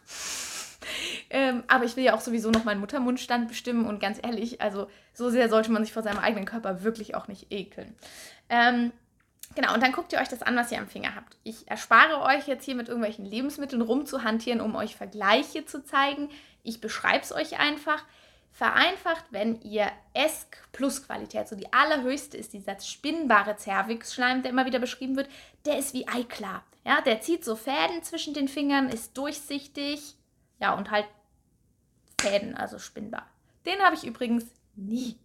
ähm, 1.29 1.63
aber 1.67 1.85
ich 1.85 1.95
will 1.95 2.03
ja 2.03 2.13
auch 2.13 2.21
sowieso 2.21 2.51
noch 2.51 2.65
meinen 2.65 2.81
Muttermundstand 2.81 3.47
bestimmen 3.47 3.85
und 3.85 4.01
ganz 4.01 4.19
ehrlich, 4.21 4.61
also 4.61 4.89
so 5.13 5.29
sehr 5.29 5.47
sollte 5.47 5.71
man 5.71 5.85
sich 5.85 5.93
vor 5.93 6.03
seinem 6.03 6.19
eigenen 6.19 6.45
Körper 6.45 6.83
wirklich 6.83 7.15
auch 7.15 7.29
nicht 7.29 7.53
ekeln. 7.53 7.95
Ähm, 8.49 8.91
Genau, 9.55 9.73
und 9.73 9.83
dann 9.83 9.91
guckt 9.91 10.13
ihr 10.13 10.19
euch 10.19 10.29
das 10.29 10.41
an, 10.41 10.55
was 10.55 10.71
ihr 10.71 10.79
am 10.79 10.87
Finger 10.87 11.15
habt. 11.15 11.37
Ich 11.43 11.67
erspare 11.67 12.21
euch 12.21 12.47
jetzt 12.47 12.65
hier 12.65 12.75
mit 12.75 12.87
irgendwelchen 12.87 13.25
Lebensmitteln 13.25 13.81
rumzuhantieren, 13.81 14.61
um 14.61 14.75
euch 14.75 14.95
Vergleiche 14.95 15.65
zu 15.65 15.83
zeigen. 15.83 16.29
Ich 16.63 16.81
beschreibe 16.81 17.23
es 17.23 17.31
euch 17.31 17.59
einfach. 17.59 18.03
Vereinfacht, 18.51 19.25
wenn 19.31 19.59
ihr 19.61 19.91
ESK 20.13 20.57
Plus 20.71 21.05
Qualität, 21.05 21.47
so 21.47 21.55
die 21.55 21.73
allerhöchste 21.73 22.37
ist 22.37 22.53
dieser 22.53 22.79
spinnbare 22.79 23.55
Zervixschleim, 23.57 24.43
der 24.43 24.51
immer 24.51 24.67
wieder 24.67 24.77
beschrieben 24.77 25.15
wird, 25.15 25.27
der 25.65 25.79
ist 25.79 25.93
wie 25.95 26.07
Eiklar. 26.07 26.63
Ja, 26.85 27.01
der 27.01 27.21
zieht 27.21 27.43
so 27.43 27.55
Fäden 27.55 28.03
zwischen 28.03 28.33
den 28.33 28.47
Fingern, 28.47 28.89
ist 28.89 29.17
durchsichtig. 29.17 30.15
Ja, 30.59 30.75
und 30.75 30.91
halt 30.91 31.07
Fäden, 32.21 32.55
also 32.55 32.77
spinnbar. 32.77 33.27
Den 33.65 33.79
habe 33.81 33.95
ich 33.95 34.05
übrigens 34.05 34.45
nie. 34.75 35.17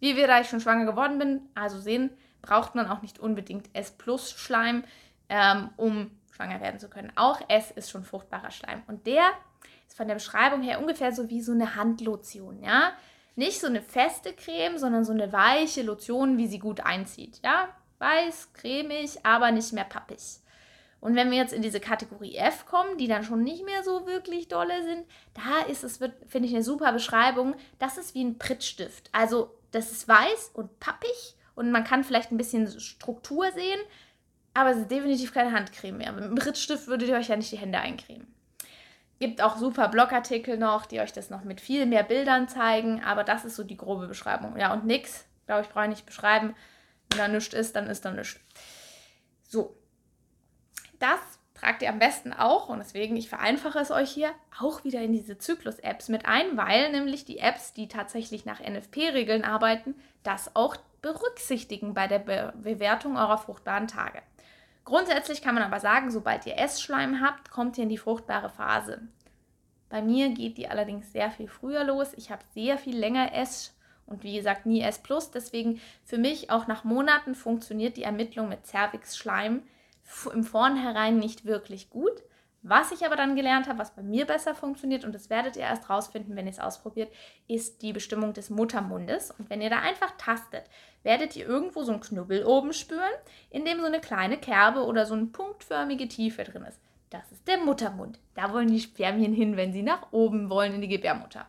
Wie 0.00 0.16
wir, 0.16 0.26
da 0.28 0.40
ich 0.40 0.48
schon 0.48 0.60
schwanger 0.60 0.84
geworden 0.84 1.18
bin, 1.18 1.48
also 1.54 1.80
sehen, 1.80 2.10
braucht 2.42 2.74
man 2.74 2.86
auch 2.86 3.02
nicht 3.02 3.18
unbedingt 3.18 3.68
S-Plus-Schleim, 3.72 4.84
ähm, 5.28 5.70
um 5.76 6.10
schwanger 6.32 6.60
werden 6.60 6.80
zu 6.80 6.88
können. 6.88 7.12
Auch 7.16 7.40
S 7.48 7.70
ist 7.70 7.90
schon 7.90 8.04
fruchtbarer 8.04 8.50
Schleim. 8.50 8.82
Und 8.86 9.06
der 9.06 9.30
ist 9.86 9.96
von 9.96 10.08
der 10.08 10.14
Beschreibung 10.14 10.62
her 10.62 10.80
ungefähr 10.80 11.12
so 11.12 11.28
wie 11.28 11.40
so 11.40 11.52
eine 11.52 11.74
Handlotion, 11.74 12.62
ja. 12.62 12.92
Nicht 13.34 13.60
so 13.60 13.68
eine 13.68 13.82
feste 13.82 14.32
Creme, 14.32 14.78
sondern 14.78 15.04
so 15.04 15.12
eine 15.12 15.32
weiche 15.32 15.82
Lotion, 15.82 16.38
wie 16.38 16.48
sie 16.48 16.58
gut 16.58 16.80
einzieht, 16.80 17.40
ja. 17.44 17.68
Weiß, 17.98 18.52
cremig, 18.52 19.24
aber 19.24 19.50
nicht 19.50 19.72
mehr 19.72 19.84
pappig. 19.84 20.40
Und 21.00 21.14
wenn 21.14 21.30
wir 21.30 21.38
jetzt 21.38 21.52
in 21.52 21.62
diese 21.62 21.80
Kategorie 21.80 22.36
F 22.36 22.66
kommen, 22.66 22.98
die 22.98 23.06
dann 23.06 23.24
schon 23.24 23.42
nicht 23.42 23.64
mehr 23.64 23.84
so 23.84 24.06
wirklich 24.06 24.48
dolle 24.48 24.82
sind, 24.84 25.04
da 25.34 25.66
ist 25.70 25.84
es, 25.84 25.98
finde 25.98 26.48
ich, 26.48 26.54
eine 26.54 26.64
super 26.64 26.92
Beschreibung. 26.92 27.54
Das 27.78 27.98
ist 27.98 28.14
wie 28.14 28.24
ein 28.24 28.38
Prittstift. 28.38 29.08
Also, 29.12 29.54
das 29.70 29.92
ist 29.92 30.08
weiß 30.08 30.50
und 30.54 30.80
pappig 30.80 31.36
und 31.58 31.72
man 31.72 31.84
kann 31.84 32.04
vielleicht 32.04 32.30
ein 32.30 32.36
bisschen 32.36 32.68
Struktur 32.80 33.50
sehen, 33.52 33.80
aber 34.54 34.70
es 34.70 34.78
ist 34.78 34.90
definitiv 34.90 35.34
keine 35.34 35.52
Handcreme 35.52 35.98
mehr. 35.98 36.12
Mit 36.12 36.24
einem 36.24 36.34
Prittstift 36.36 36.86
würdet 36.86 37.08
ihr 37.08 37.16
euch 37.16 37.28
ja 37.28 37.36
nicht 37.36 37.52
die 37.52 37.58
Hände 37.58 37.78
eincremen. 37.78 38.32
Gibt 39.18 39.42
auch 39.42 39.56
super 39.56 39.88
Blogartikel 39.88 40.56
noch, 40.56 40.86
die 40.86 41.00
euch 41.00 41.12
das 41.12 41.30
noch 41.30 41.42
mit 41.42 41.60
viel 41.60 41.86
mehr 41.86 42.04
Bildern 42.04 42.48
zeigen, 42.48 43.02
aber 43.02 43.24
das 43.24 43.44
ist 43.44 43.56
so 43.56 43.64
die 43.64 43.76
grobe 43.76 44.06
Beschreibung. 44.06 44.56
Ja, 44.56 44.72
und 44.72 44.86
nix, 44.86 45.24
glaube 45.46 45.62
ich, 45.62 45.68
brauche 45.68 45.84
ich 45.84 45.90
nicht 45.90 46.06
beschreiben. 46.06 46.54
Wenn 47.10 47.18
da 47.18 47.28
nichts 47.28 47.54
ist, 47.54 47.74
dann 47.74 47.88
ist 47.88 48.04
da 48.04 48.12
nichts. 48.12 48.38
So, 49.48 49.76
das 51.00 51.18
tragt 51.54 51.82
ihr 51.82 51.88
am 51.88 51.98
besten 51.98 52.32
auch, 52.32 52.68
und 52.68 52.78
deswegen, 52.78 53.16
ich 53.16 53.28
vereinfache 53.28 53.80
es 53.80 53.90
euch 53.90 54.10
hier, 54.10 54.30
auch 54.60 54.84
wieder 54.84 55.00
in 55.00 55.12
diese 55.12 55.38
Zyklus-Apps 55.38 56.08
mit 56.08 56.26
ein, 56.26 56.56
weil 56.56 56.92
nämlich 56.92 57.24
die 57.24 57.38
Apps, 57.38 57.72
die 57.72 57.88
tatsächlich 57.88 58.44
nach 58.44 58.60
NFP-Regeln 58.60 59.44
arbeiten, 59.44 59.96
das 60.22 60.54
auch 60.54 60.76
berücksichtigen 61.02 61.94
bei 61.94 62.06
der 62.06 62.18
Be 62.18 62.52
Bewertung 62.56 63.16
eurer 63.16 63.38
fruchtbaren 63.38 63.88
Tage. 63.88 64.22
Grundsätzlich 64.84 65.42
kann 65.42 65.54
man 65.54 65.64
aber 65.64 65.80
sagen, 65.80 66.10
sobald 66.10 66.46
ihr 66.46 66.58
Essschleim 66.58 67.20
habt, 67.20 67.50
kommt 67.50 67.76
ihr 67.76 67.84
in 67.84 67.90
die 67.90 67.98
fruchtbare 67.98 68.48
Phase. 68.48 69.02
Bei 69.90 70.02
mir 70.02 70.30
geht 70.30 70.58
die 70.58 70.68
allerdings 70.68 71.12
sehr 71.12 71.30
viel 71.30 71.48
früher 71.48 71.84
los. 71.84 72.12
Ich 72.14 72.30
habe 72.30 72.42
sehr 72.54 72.78
viel 72.78 72.96
länger 72.96 73.34
Ess 73.34 73.76
und 74.06 74.22
wie 74.22 74.36
gesagt 74.36 74.66
nie 74.66 74.82
S+. 74.82 75.02
Deswegen 75.34 75.80
für 76.04 76.18
mich 76.18 76.50
auch 76.50 76.66
nach 76.66 76.84
Monaten 76.84 77.34
funktioniert 77.34 77.96
die 77.96 78.02
Ermittlung 78.02 78.48
mit 78.48 78.66
Cervix-Schleim 78.66 79.62
im 80.32 80.44
Vornherein 80.44 81.18
nicht 81.18 81.44
wirklich 81.44 81.90
gut. 81.90 82.22
Was 82.62 82.90
ich 82.90 83.06
aber 83.06 83.14
dann 83.14 83.36
gelernt 83.36 83.68
habe, 83.68 83.78
was 83.78 83.94
bei 83.94 84.02
mir 84.02 84.26
besser 84.26 84.54
funktioniert, 84.54 85.04
und 85.04 85.14
das 85.14 85.30
werdet 85.30 85.56
ihr 85.56 85.62
erst 85.62 85.88
rausfinden, 85.88 86.34
wenn 86.34 86.46
ihr 86.46 86.52
es 86.52 86.58
ausprobiert, 86.58 87.12
ist 87.46 87.82
die 87.82 87.92
Bestimmung 87.92 88.32
des 88.32 88.50
Muttermundes. 88.50 89.30
Und 89.30 89.48
wenn 89.48 89.60
ihr 89.60 89.70
da 89.70 89.78
einfach 89.78 90.12
tastet, 90.18 90.64
werdet 91.04 91.36
ihr 91.36 91.46
irgendwo 91.46 91.84
so 91.84 91.92
einen 91.92 92.00
Knubbel 92.00 92.44
oben 92.44 92.72
spüren, 92.72 93.02
in 93.50 93.64
dem 93.64 93.78
so 93.78 93.86
eine 93.86 94.00
kleine 94.00 94.38
Kerbe 94.38 94.84
oder 94.84 95.06
so 95.06 95.14
eine 95.14 95.26
punktförmige 95.26 96.08
Tiefe 96.08 96.42
drin 96.42 96.64
ist. 96.64 96.80
Das 97.10 97.30
ist 97.32 97.46
der 97.46 97.58
Muttermund. 97.58 98.18
Da 98.34 98.52
wollen 98.52 98.68
die 98.68 98.80
Spermien 98.80 99.32
hin, 99.32 99.56
wenn 99.56 99.72
sie 99.72 99.82
nach 99.82 100.12
oben 100.12 100.50
wollen 100.50 100.74
in 100.74 100.80
die 100.80 100.88
Gebärmutter. 100.88 101.46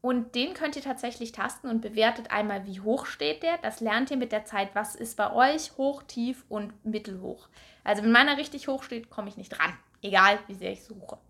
Und 0.00 0.36
den 0.36 0.54
könnt 0.54 0.76
ihr 0.76 0.82
tatsächlich 0.82 1.32
tasten 1.32 1.68
und 1.68 1.80
bewertet 1.80 2.30
einmal, 2.30 2.66
wie 2.66 2.80
hoch 2.80 3.06
steht 3.06 3.42
der. 3.42 3.58
Das 3.58 3.80
lernt 3.80 4.10
ihr 4.10 4.16
mit 4.16 4.30
der 4.30 4.44
Zeit, 4.44 4.70
was 4.74 4.94
ist 4.94 5.16
bei 5.16 5.32
euch 5.32 5.76
hoch, 5.76 6.04
tief 6.04 6.44
und 6.48 6.84
mittelhoch. 6.84 7.48
Also 7.82 8.04
wenn 8.04 8.12
meiner 8.12 8.36
richtig 8.36 8.68
hoch 8.68 8.84
steht, 8.84 9.10
komme 9.10 9.28
ich 9.28 9.36
nicht 9.36 9.58
ran. 9.58 9.76
Egal, 10.00 10.38
wie 10.46 10.54
sehr 10.54 10.72
ich 10.72 10.84
suche. 10.84 11.18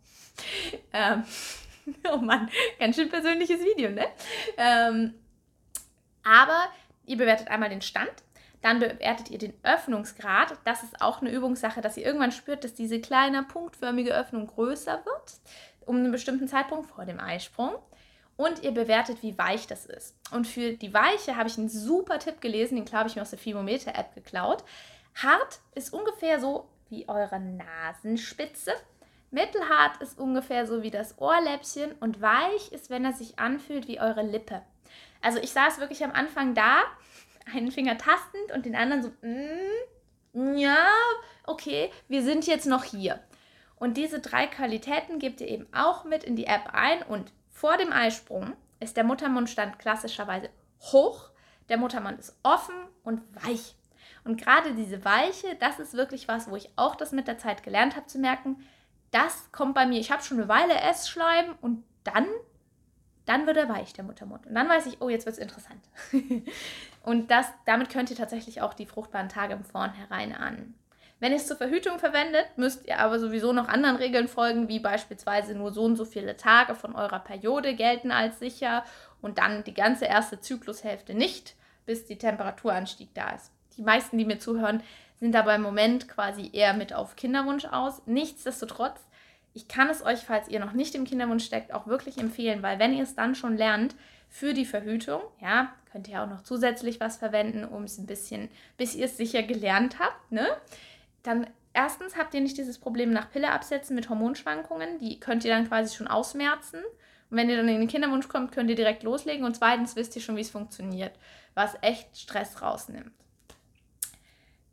Ähm, 0.92 1.25
oh 2.12 2.18
Mann, 2.18 2.48
ganz 2.78 2.94
schön 2.94 3.08
persönliches 3.08 3.60
Video, 3.60 3.90
ne? 3.90 4.06
Ähm, 4.56 5.14
aber 6.22 6.60
ihr 7.06 7.16
bewertet 7.16 7.48
einmal 7.48 7.70
den 7.70 7.82
Stand, 7.82 8.12
dann 8.62 8.78
bewertet 8.78 9.30
ihr 9.30 9.38
den 9.38 9.54
Öffnungsgrad. 9.64 10.56
Das 10.64 10.82
ist 10.82 11.00
auch 11.00 11.20
eine 11.20 11.32
Übungssache, 11.32 11.80
dass 11.80 11.96
ihr 11.96 12.06
irgendwann 12.06 12.30
spürt, 12.30 12.62
dass 12.62 12.75
diese 12.75 13.00
kleine 13.00 13.42
punktförmige 13.42 14.14
Öffnung 14.14 14.46
größer 14.46 15.04
wird, 15.04 15.40
um 15.87 15.96
einen 15.96 16.12
bestimmten 16.12 16.46
Zeitpunkt 16.46 16.88
vor 16.88 17.04
dem 17.04 17.18
Eisprung 17.18 17.75
und 18.38 18.62
ihr 18.62 18.71
bewertet, 18.71 19.23
wie 19.23 19.37
weich 19.37 19.66
das 19.66 19.85
ist. 19.85 20.14
Und 20.30 20.47
für 20.47 20.73
die 20.73 20.95
Weiche 20.95 21.37
habe 21.37 21.49
ich 21.49 21.59
einen 21.59 21.68
super 21.68 22.21
Tipp 22.21 22.40
gelesen, 22.40 22.76
den 22.76 22.85
glaube 22.85 23.09
ich 23.09 23.16
mir 23.16 23.23
aus 23.23 23.30
der 23.30 23.38
Fimometer-App 23.38 24.14
geklaut. 24.14 24.62
Hart 25.16 25.59
ist 25.75 25.92
ungefähr 25.92 26.38
so 26.38 26.68
wie 26.88 27.09
eure 27.09 27.40
Nasenspitze. 27.40 28.73
Mittelhart 29.33 30.00
ist 30.00 30.21
ungefähr 30.21 30.68
so 30.68 30.85
wie 30.85 30.92
das 30.92 31.18
Ohrläppchen 31.18 31.92
und 31.99 32.23
weich 32.23 32.71
ist, 32.71 32.90
wenn 32.90 33.04
er 33.04 33.12
sich 33.12 33.40
anfühlt 33.40 33.88
wie 33.88 34.00
eure 34.00 34.23
Lippe. 34.23 34.62
Also 35.21 35.40
ich 35.40 35.50
saß 35.50 35.80
wirklich 35.80 36.04
am 36.04 36.12
Anfang 36.12 36.54
da, 36.54 36.83
einen 37.52 37.73
Finger 37.73 37.99
tastend 37.99 38.52
und 38.54 38.66
den 38.66 38.76
anderen 38.76 39.02
so, 39.02 39.11
mm, 39.23 40.57
ja, 40.57 40.87
okay, 41.45 41.90
wir 42.07 42.23
sind 42.23 42.47
jetzt 42.47 42.66
noch 42.66 42.85
hier. 42.85 43.18
Und 43.75 43.97
diese 43.97 44.21
drei 44.21 44.47
Qualitäten 44.47 45.18
gebt 45.18 45.40
ihr 45.40 45.49
eben 45.49 45.66
auch 45.75 46.04
mit 46.04 46.23
in 46.23 46.37
die 46.37 46.47
App 46.47 46.71
ein 46.73 47.02
und 47.02 47.33
vor 47.59 47.77
dem 47.77 47.93
Eisprung 47.93 48.57
ist 48.79 48.97
der 48.97 49.03
Muttermundstand 49.03 49.81
klassischerweise 49.81 50.49
hoch, 50.81 51.31
der 51.69 51.77
Muttermund 51.77 52.21
ist 52.21 52.38
offen 52.45 52.77
und 53.03 53.21
weich. 53.45 53.75
Und 54.23 54.41
gerade 54.41 54.75
diese 54.75 55.05
Weiche, 55.05 55.57
das 55.59 55.81
ist 55.81 55.95
wirklich 55.95 56.29
was, 56.29 56.49
wo 56.49 56.55
ich 56.55 56.71
auch 56.77 56.95
das 56.95 57.11
mit 57.11 57.27
der 57.27 57.38
Zeit 57.38 57.65
gelernt 57.65 57.97
habe 57.97 58.07
zu 58.07 58.21
merken, 58.21 58.62
das 59.11 59.50
kommt 59.50 59.75
bei 59.75 59.87
mir. 59.87 59.99
Ich 59.99 60.12
habe 60.12 60.23
schon 60.23 60.38
eine 60.38 60.49
Weile 60.49 60.75
Essschleim 60.75 61.57
und 61.61 61.83
dann, 62.05 62.29
dann 63.25 63.47
wird 63.49 63.57
er 63.57 63.69
weich, 63.69 63.93
der 63.93 64.05
Muttermund. 64.05 64.47
Und 64.47 64.55
dann 64.55 64.69
weiß 64.69 64.87
ich, 64.87 65.00
oh, 65.00 65.09
jetzt 65.09 65.27
wird 65.27 65.37
es 65.37 65.43
interessant. 65.43 65.83
und 67.03 67.29
das, 67.29 67.47
damit 67.67 67.91
könnt 67.91 68.11
ihr 68.11 68.17
tatsächlich 68.17 68.62
auch 68.62 68.73
die 68.73 68.87
fruchtbaren 68.87 69.29
Tage 69.29 69.55
im 69.55 69.65
Vornherein 69.65 70.33
an. 70.33 70.75
Wenn 71.20 71.32
ihr 71.32 71.38
es 71.38 71.48
zur 71.48 71.56
Verhütung 71.56 71.98
verwendet, 71.98 72.46
müsst 72.56 72.87
ihr 72.87 73.00
aber 73.00 73.18
sowieso 73.18 73.52
noch 73.52 73.68
anderen 73.68 73.96
Regeln 73.96 74.28
folgen, 74.28 74.68
wie 74.68 74.78
beispielsweise 74.78 75.54
nur 75.54 75.72
so 75.72 75.82
und 75.82 75.96
so 75.96 76.04
viele 76.04 76.37
Tage 76.37 76.76
von 76.76 76.94
eurer 76.94 77.18
Periode 77.18 77.75
gelten 77.75 78.12
als 78.12 78.38
sicher 78.38 78.84
und 79.20 79.38
dann 79.38 79.64
die 79.64 79.75
ganze 79.75 80.04
erste 80.04 80.40
Zyklushälfte 80.40 81.14
nicht, 81.14 81.56
bis 81.87 82.06
die 82.06 82.18
Temperaturanstieg 82.18 83.12
da 83.14 83.30
ist. 83.30 83.50
Die 83.76 83.82
meisten, 83.82 84.16
die 84.16 84.25
mir 84.25 84.38
zuhören, 84.38 84.82
sind 85.18 85.34
aber 85.34 85.54
im 85.56 85.62
Moment 85.62 86.08
quasi 86.08 86.50
eher 86.52 86.75
mit 86.75 86.92
auf 86.92 87.16
Kinderwunsch 87.16 87.64
aus. 87.64 88.02
Nichtsdestotrotz, 88.06 89.00
ich 89.54 89.66
kann 89.66 89.90
es 89.90 90.04
euch, 90.04 90.20
falls 90.20 90.48
ihr 90.48 90.60
noch 90.60 90.72
nicht 90.72 90.94
im 90.94 91.04
Kinderwunsch 91.04 91.44
steckt, 91.44 91.75
auch 91.75 91.88
wirklich 91.88 92.18
empfehlen, 92.18 92.62
weil 92.62 92.78
wenn 92.78 92.94
ihr 92.94 93.02
es 93.02 93.16
dann 93.16 93.34
schon 93.34 93.56
lernt 93.56 93.96
für 94.28 94.54
die 94.54 94.66
Verhütung, 94.66 95.20
ja, 95.40 95.72
könnt 95.90 96.06
ihr 96.06 96.22
auch 96.22 96.28
noch 96.28 96.42
zusätzlich 96.42 97.00
was 97.00 97.16
verwenden, 97.16 97.64
um 97.64 97.82
es 97.82 97.98
ein 97.98 98.06
bisschen, 98.06 98.50
bis 98.76 98.94
ihr 98.94 99.06
es 99.06 99.16
sicher 99.16 99.42
gelernt 99.42 99.98
habt, 99.98 100.30
ne? 100.30 100.46
Dann 101.22 101.46
erstens 101.72 102.16
habt 102.16 102.34
ihr 102.34 102.40
nicht 102.40 102.58
dieses 102.58 102.78
Problem 102.78 103.12
nach 103.12 103.30
Pille 103.30 103.50
absetzen 103.50 103.94
mit 103.94 104.08
Hormonschwankungen. 104.08 104.98
Die 104.98 105.20
könnt 105.20 105.44
ihr 105.44 105.52
dann 105.52 105.68
quasi 105.68 105.94
schon 105.94 106.08
ausmerzen. 106.08 106.80
Und 107.30 107.37
wenn 107.37 107.50
ihr 107.50 107.56
dann 107.56 107.68
in 107.68 107.80
den 107.80 107.88
Kinderwunsch 107.88 108.28
kommt, 108.28 108.52
könnt 108.52 108.70
ihr 108.70 108.76
direkt 108.76 109.02
loslegen. 109.02 109.44
Und 109.44 109.56
zweitens 109.56 109.96
wisst 109.96 110.16
ihr 110.16 110.22
schon, 110.22 110.37
wie 110.37 110.40
es 110.40 110.50
funktioniert, 110.50 111.12
was 111.54 111.76
echt 111.82 112.16
Stress 112.16 112.62
rausnimmt. 112.62 113.12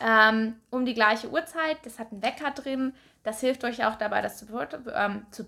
Ähm, 0.00 0.58
um 0.70 0.86
die 0.86 0.94
gleiche 0.94 1.30
Uhrzeit. 1.30 1.78
Das 1.84 1.98
hat 1.98 2.10
einen 2.10 2.22
Wecker 2.22 2.52
drin. 2.52 2.94
Das 3.22 3.40
hilft 3.40 3.64
euch 3.64 3.84
auch 3.84 3.96
dabei, 3.96 4.22
das 4.22 4.38
zu, 4.38 4.46
ähm, 4.94 5.26
zu, 5.30 5.46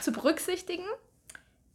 zu 0.00 0.10
berücksichtigen. 0.12 0.86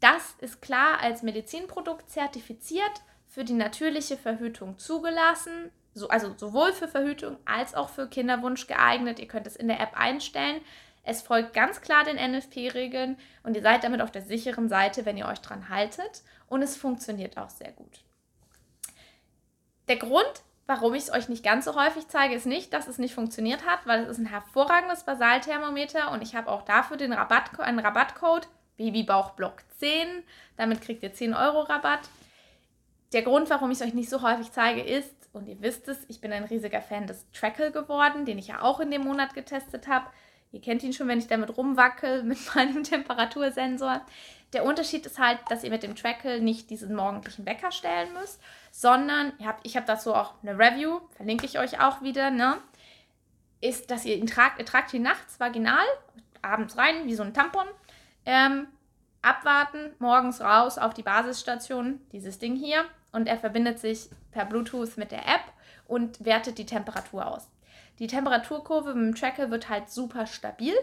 Das 0.01 0.35
ist 0.39 0.61
klar 0.61 0.99
als 0.99 1.23
Medizinprodukt 1.23 2.09
zertifiziert, 2.09 2.91
für 3.33 3.43
die 3.43 3.53
natürliche 3.53 4.15
Verhütung 4.15 4.77
zugelassen, 4.77 5.71
so, 5.95 6.07
also 6.07 6.35
sowohl 6.37 6.71
für 6.71 6.87
Verhütung 6.87 7.37
als 7.45 7.73
auch 7.73 7.89
für 7.89 8.07
Kinderwunsch 8.07 8.67
geeignet. 8.67 9.17
Ihr 9.17 9.27
könnt 9.27 9.47
es 9.47 9.55
in 9.55 9.67
der 9.67 9.79
App 9.79 9.99
einstellen. 9.99 10.61
Es 11.01 11.23
folgt 11.23 11.53
ganz 11.53 11.81
klar 11.81 12.03
den 12.03 12.17
NFP-Regeln 12.17 13.17
und 13.41 13.55
ihr 13.55 13.63
seid 13.63 13.83
damit 13.83 14.01
auf 14.01 14.11
der 14.11 14.21
sicheren 14.21 14.69
Seite, 14.69 15.05
wenn 15.05 15.17
ihr 15.17 15.27
euch 15.27 15.41
dran 15.41 15.69
haltet. 15.69 16.21
Und 16.47 16.61
es 16.61 16.77
funktioniert 16.77 17.37
auch 17.39 17.49
sehr 17.49 17.71
gut. 17.71 18.01
Der 19.87 19.97
Grund, 19.97 20.43
warum 20.67 20.93
ich 20.93 21.03
es 21.03 21.11
euch 21.11 21.27
nicht 21.27 21.43
ganz 21.43 21.65
so 21.65 21.73
häufig 21.75 22.07
zeige, 22.09 22.35
ist 22.35 22.45
nicht, 22.45 22.71
dass 22.71 22.87
es 22.87 22.99
nicht 22.99 23.15
funktioniert 23.15 23.65
hat, 23.65 23.79
weil 23.87 24.03
es 24.03 24.09
ist 24.09 24.19
ein 24.19 24.27
hervorragendes 24.27 25.05
Basalthermometer 25.05 26.11
und 26.11 26.21
ich 26.21 26.35
habe 26.35 26.51
auch 26.51 26.61
dafür 26.61 26.97
den 26.97 27.13
Rabatt, 27.13 27.59
einen 27.59 27.79
Rabattcode 27.79 28.47
Babybauchblock 28.77 29.63
10. 29.79 30.07
Damit 30.55 30.81
kriegt 30.81 31.01
ihr 31.01 31.13
10 31.13 31.33
Euro 31.33 31.61
Rabatt. 31.61 32.01
Der 33.13 33.21
Grund, 33.21 33.49
warum 33.49 33.69
ich 33.69 33.79
es 33.79 33.85
euch 33.85 33.93
nicht 33.93 34.09
so 34.09 34.21
häufig 34.23 34.51
zeige, 34.51 34.81
ist, 34.81 35.13
und 35.33 35.47
ihr 35.47 35.61
wisst 35.61 35.87
es, 35.87 35.97
ich 36.07 36.19
bin 36.19 36.31
ein 36.31 36.43
riesiger 36.43 36.81
Fan 36.81 37.07
des 37.07 37.25
Trackle 37.31 37.71
geworden, 37.71 38.25
den 38.25 38.37
ich 38.37 38.47
ja 38.47 38.61
auch 38.61 38.79
in 38.79 38.91
dem 38.91 39.03
Monat 39.03 39.33
getestet 39.33 39.87
habe. 39.87 40.05
Ihr 40.51 40.61
kennt 40.61 40.83
ihn 40.83 40.93
schon, 40.93 41.07
wenn 41.07 41.19
ich 41.19 41.27
damit 41.27 41.55
rumwackel 41.57 42.23
mit 42.23 42.37
meinem 42.55 42.83
Temperatursensor. 42.83 44.01
Der 44.53 44.65
Unterschied 44.65 45.05
ist 45.05 45.19
halt, 45.19 45.39
dass 45.49 45.63
ihr 45.63 45.71
mit 45.71 45.83
dem 45.83 45.95
Trackle 45.95 46.39
nicht 46.39 46.69
diesen 46.69 46.95
morgendlichen 46.95 47.45
Wecker 47.45 47.71
stellen 47.71 48.13
müsst, 48.13 48.39
sondern 48.71 49.33
ihr 49.39 49.47
habt, 49.47 49.65
ich 49.65 49.75
habe 49.75 49.87
dazu 49.87 50.13
auch 50.13 50.35
eine 50.43 50.57
Review, 50.57 50.99
verlinke 51.15 51.45
ich 51.45 51.57
euch 51.57 51.81
auch 51.81 52.01
wieder, 52.03 52.29
ne? 52.29 52.57
Ist, 53.61 53.89
dass 53.89 54.05
ihr 54.05 54.15
ihn 54.15 54.27
tragt, 54.27 54.59
ihr 54.59 54.65
tragt 54.65 54.93
ihn 54.93 55.03
nachts 55.03 55.39
vaginal, 55.39 55.85
abends 56.41 56.77
rein, 56.77 57.05
wie 57.05 57.15
so 57.15 57.23
ein 57.23 57.33
Tampon. 57.33 57.65
Ähm, 58.25 58.67
abwarten, 59.23 59.93
morgens 59.99 60.41
raus 60.41 60.77
auf 60.77 60.93
die 60.93 61.01
Basisstation, 61.01 62.01
dieses 62.11 62.37
Ding 62.37 62.55
hier, 62.55 62.85
und 63.13 63.27
er 63.27 63.37
verbindet 63.37 63.79
sich 63.79 64.09
per 64.31 64.45
Bluetooth 64.45 64.97
mit 64.97 65.11
der 65.11 65.25
App 65.25 65.45
und 65.87 66.25
wertet 66.25 66.57
die 66.57 66.65
Temperatur 66.65 67.25
aus. 67.25 67.47
Die 67.99 68.07
Temperaturkurve 68.07 68.93
mit 68.93 69.05
dem 69.05 69.15
Tracker 69.15 69.49
wird 69.51 69.69
halt 69.69 69.89
super 69.89 70.25
stabil 70.25 70.73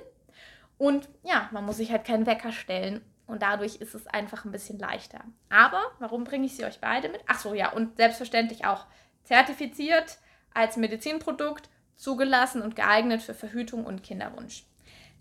und 0.78 1.08
ja, 1.22 1.48
man 1.52 1.66
muss 1.66 1.76
sich 1.76 1.90
halt 1.90 2.06
keinen 2.06 2.24
Wecker 2.24 2.52
stellen 2.52 3.02
und 3.26 3.42
dadurch 3.42 3.76
ist 3.76 3.94
es 3.94 4.06
einfach 4.06 4.44
ein 4.44 4.52
bisschen 4.52 4.78
leichter. 4.78 5.20
Aber 5.50 5.82
warum 5.98 6.24
bringe 6.24 6.46
ich 6.46 6.56
sie 6.56 6.64
euch 6.64 6.80
beide 6.80 7.08
mit? 7.08 7.20
Ach 7.26 7.38
so, 7.38 7.52
ja, 7.52 7.72
und 7.72 7.96
selbstverständlich 7.96 8.64
auch 8.64 8.86
zertifiziert 9.24 10.18
als 10.54 10.76
Medizinprodukt, 10.76 11.68
zugelassen 11.96 12.62
und 12.62 12.76
geeignet 12.76 13.22
für 13.22 13.34
Verhütung 13.34 13.84
und 13.84 14.02
Kinderwunsch. 14.02 14.64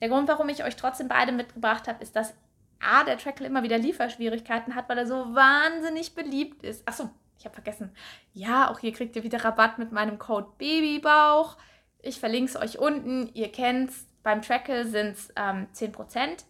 Der 0.01 0.09
Grund, 0.09 0.27
warum 0.27 0.49
ich 0.49 0.63
euch 0.63 0.75
trotzdem 0.75 1.07
beide 1.07 1.31
mitgebracht 1.31 1.87
habe, 1.87 2.01
ist, 2.01 2.15
dass 2.15 2.33
A, 2.79 3.03
der 3.03 3.17
Trackle 3.17 3.47
immer 3.47 3.63
wieder 3.63 3.77
Lieferschwierigkeiten 3.77 4.75
hat, 4.75 4.87
weil 4.89 4.97
er 4.97 5.07
so 5.07 5.35
wahnsinnig 5.35 6.15
beliebt 6.15 6.63
ist. 6.63 6.87
Achso, 6.87 7.09
ich 7.37 7.45
habe 7.45 7.53
vergessen. 7.53 7.91
Ja, 8.33 8.69
auch 8.69 8.79
hier 8.79 8.93
kriegt 8.93 9.15
ihr 9.15 9.23
wieder 9.23 9.43
Rabatt 9.43 9.77
mit 9.77 9.91
meinem 9.91 10.19
Code 10.19 10.47
Babybauch. 10.57 11.57
Ich 12.01 12.19
verlinke 12.19 12.51
es 12.51 12.57
euch 12.57 12.79
unten. 12.79 13.29
Ihr 13.33 13.51
kennt 13.51 13.91
es. 13.91 14.05
Beim 14.23 14.41
Trackle 14.41 14.85
sind 14.85 15.11
es 15.11 15.33
ähm, 15.37 15.67
10%. 15.73 16.43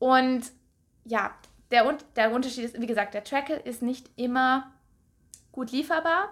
Und 0.00 0.50
ja, 1.04 1.32
der, 1.70 1.96
der 2.16 2.32
Unterschied 2.32 2.64
ist, 2.64 2.80
wie 2.80 2.86
gesagt, 2.86 3.14
der 3.14 3.24
Trackle 3.24 3.56
ist 3.56 3.82
nicht 3.82 4.10
immer 4.16 4.72
gut 5.52 5.70
lieferbar. 5.70 6.30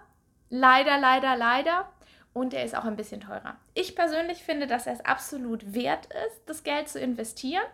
Leider, 0.51 0.99
leider, 0.99 1.37
leider. 1.37 1.89
Und 2.33 2.55
er 2.55 2.65
ist 2.65 2.77
auch 2.77 2.85
ein 2.85 2.97
bisschen 2.97 3.21
teurer. 3.21 3.57
Ich 3.75 3.95
persönlich 3.95 4.43
finde, 4.43 4.67
dass 4.67 4.87
er 4.87 4.95
es 4.95 5.05
absolut 5.05 5.75
wert 5.75 6.07
ist, 6.27 6.43
das 6.47 6.63
Geld 6.63 6.89
zu 6.89 7.01
investieren. 7.01 7.65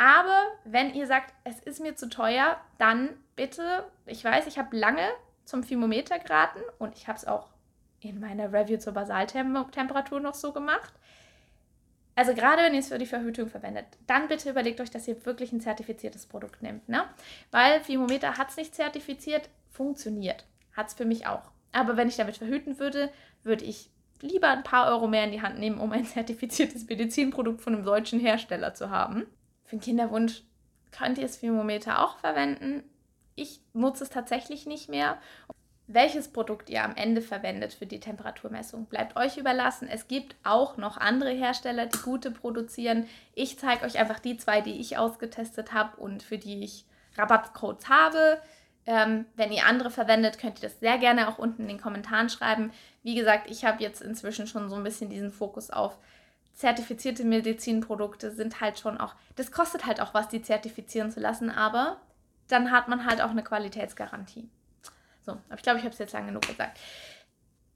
Aber 0.00 0.46
wenn 0.64 0.94
ihr 0.94 1.06
sagt, 1.06 1.34
es 1.44 1.60
ist 1.60 1.78
mir 1.78 1.94
zu 1.94 2.08
teuer, 2.08 2.58
dann 2.78 3.10
bitte, 3.36 3.84
ich 4.06 4.24
weiß, 4.24 4.46
ich 4.46 4.58
habe 4.58 4.74
lange 4.74 5.06
zum 5.44 5.60
Thermometer 5.60 6.18
geraten 6.18 6.60
und 6.78 6.96
ich 6.96 7.06
habe 7.06 7.18
es 7.18 7.26
auch 7.26 7.50
in 8.00 8.18
meiner 8.18 8.50
Review 8.50 8.78
zur 8.78 8.94
Basaltemperatur 8.94 10.20
noch 10.20 10.32
so 10.32 10.52
gemacht. 10.52 10.94
Also 12.14 12.32
gerade 12.32 12.62
wenn 12.62 12.72
ihr 12.72 12.80
es 12.80 12.88
für 12.88 12.96
die 12.96 13.04
Verhütung 13.04 13.50
verwendet, 13.50 13.84
dann 14.06 14.26
bitte 14.28 14.48
überlegt 14.48 14.80
euch, 14.80 14.90
dass 14.90 15.06
ihr 15.06 15.22
wirklich 15.26 15.52
ein 15.52 15.60
zertifiziertes 15.60 16.24
Produkt 16.24 16.62
nehmt. 16.62 16.88
Ne? 16.88 17.04
Weil 17.50 17.82
Thermometer 17.82 18.38
hat 18.38 18.48
es 18.48 18.56
nicht 18.56 18.74
zertifiziert, 18.74 19.50
funktioniert. 19.70 20.46
Hat 20.74 20.88
es 20.88 20.94
für 20.94 21.04
mich 21.04 21.26
auch. 21.26 21.50
Aber 21.72 21.98
wenn 21.98 22.08
ich 22.08 22.16
damit 22.16 22.38
verhüten 22.38 22.78
würde, 22.78 23.12
würde 23.42 23.66
ich 23.66 23.90
lieber 24.22 24.48
ein 24.48 24.62
paar 24.62 24.90
Euro 24.90 25.08
mehr 25.08 25.24
in 25.24 25.32
die 25.32 25.42
Hand 25.42 25.58
nehmen, 25.58 25.78
um 25.78 25.92
ein 25.92 26.04
zertifiziertes 26.06 26.88
Medizinprodukt 26.88 27.60
von 27.60 27.74
einem 27.74 27.84
deutschen 27.84 28.18
Hersteller 28.18 28.72
zu 28.72 28.88
haben. 28.88 29.26
Für 29.70 29.76
den 29.76 29.82
Kinderwunsch 29.82 30.42
könnt 30.90 31.16
ihr 31.16 31.22
das 31.22 31.38
Thermometer 31.38 32.04
auch 32.04 32.18
verwenden. 32.18 32.82
Ich 33.36 33.60
nutze 33.72 34.02
es 34.02 34.10
tatsächlich 34.10 34.66
nicht 34.66 34.88
mehr. 34.88 35.16
Welches 35.86 36.26
Produkt 36.26 36.70
ihr 36.70 36.82
am 36.82 36.96
Ende 36.96 37.22
verwendet 37.22 37.72
für 37.74 37.86
die 37.86 38.00
Temperaturmessung, 38.00 38.86
bleibt 38.86 39.16
euch 39.16 39.36
überlassen. 39.36 39.86
Es 39.86 40.08
gibt 40.08 40.34
auch 40.42 40.76
noch 40.76 40.96
andere 40.96 41.30
Hersteller, 41.30 41.86
die 41.86 41.98
gute 41.98 42.32
produzieren. 42.32 43.06
Ich 43.36 43.60
zeige 43.60 43.84
euch 43.84 43.96
einfach 43.96 44.18
die 44.18 44.36
zwei, 44.36 44.60
die 44.60 44.80
ich 44.80 44.98
ausgetestet 44.98 45.72
habe 45.72 45.96
und 45.98 46.24
für 46.24 46.38
die 46.38 46.64
ich 46.64 46.84
Rabattcodes 47.16 47.88
habe. 47.88 48.42
Ähm, 48.86 49.26
wenn 49.36 49.52
ihr 49.52 49.66
andere 49.66 49.92
verwendet, 49.92 50.40
könnt 50.40 50.58
ihr 50.58 50.68
das 50.68 50.80
sehr 50.80 50.98
gerne 50.98 51.28
auch 51.28 51.38
unten 51.38 51.62
in 51.62 51.68
den 51.68 51.80
Kommentaren 51.80 52.28
schreiben. 52.28 52.72
Wie 53.04 53.14
gesagt, 53.14 53.48
ich 53.48 53.64
habe 53.64 53.80
jetzt 53.80 54.02
inzwischen 54.02 54.48
schon 54.48 54.68
so 54.68 54.74
ein 54.74 54.82
bisschen 54.82 55.10
diesen 55.10 55.30
Fokus 55.30 55.70
auf 55.70 55.96
zertifizierte 56.60 57.24
Medizinprodukte 57.24 58.30
sind 58.30 58.60
halt 58.60 58.78
schon 58.78 58.98
auch, 58.98 59.14
das 59.34 59.50
kostet 59.50 59.86
halt 59.86 60.00
auch 60.00 60.12
was, 60.12 60.28
die 60.28 60.42
zertifizieren 60.42 61.10
zu 61.10 61.18
lassen, 61.18 61.50
aber 61.50 62.02
dann 62.48 62.70
hat 62.70 62.86
man 62.86 63.06
halt 63.06 63.22
auch 63.22 63.30
eine 63.30 63.42
Qualitätsgarantie. 63.42 64.46
So, 65.22 65.32
aber 65.32 65.56
ich 65.56 65.62
glaube, 65.62 65.78
ich 65.78 65.84
habe 65.84 65.94
es 65.94 65.98
jetzt 65.98 66.12
lang 66.12 66.26
genug 66.26 66.46
gesagt. 66.46 66.78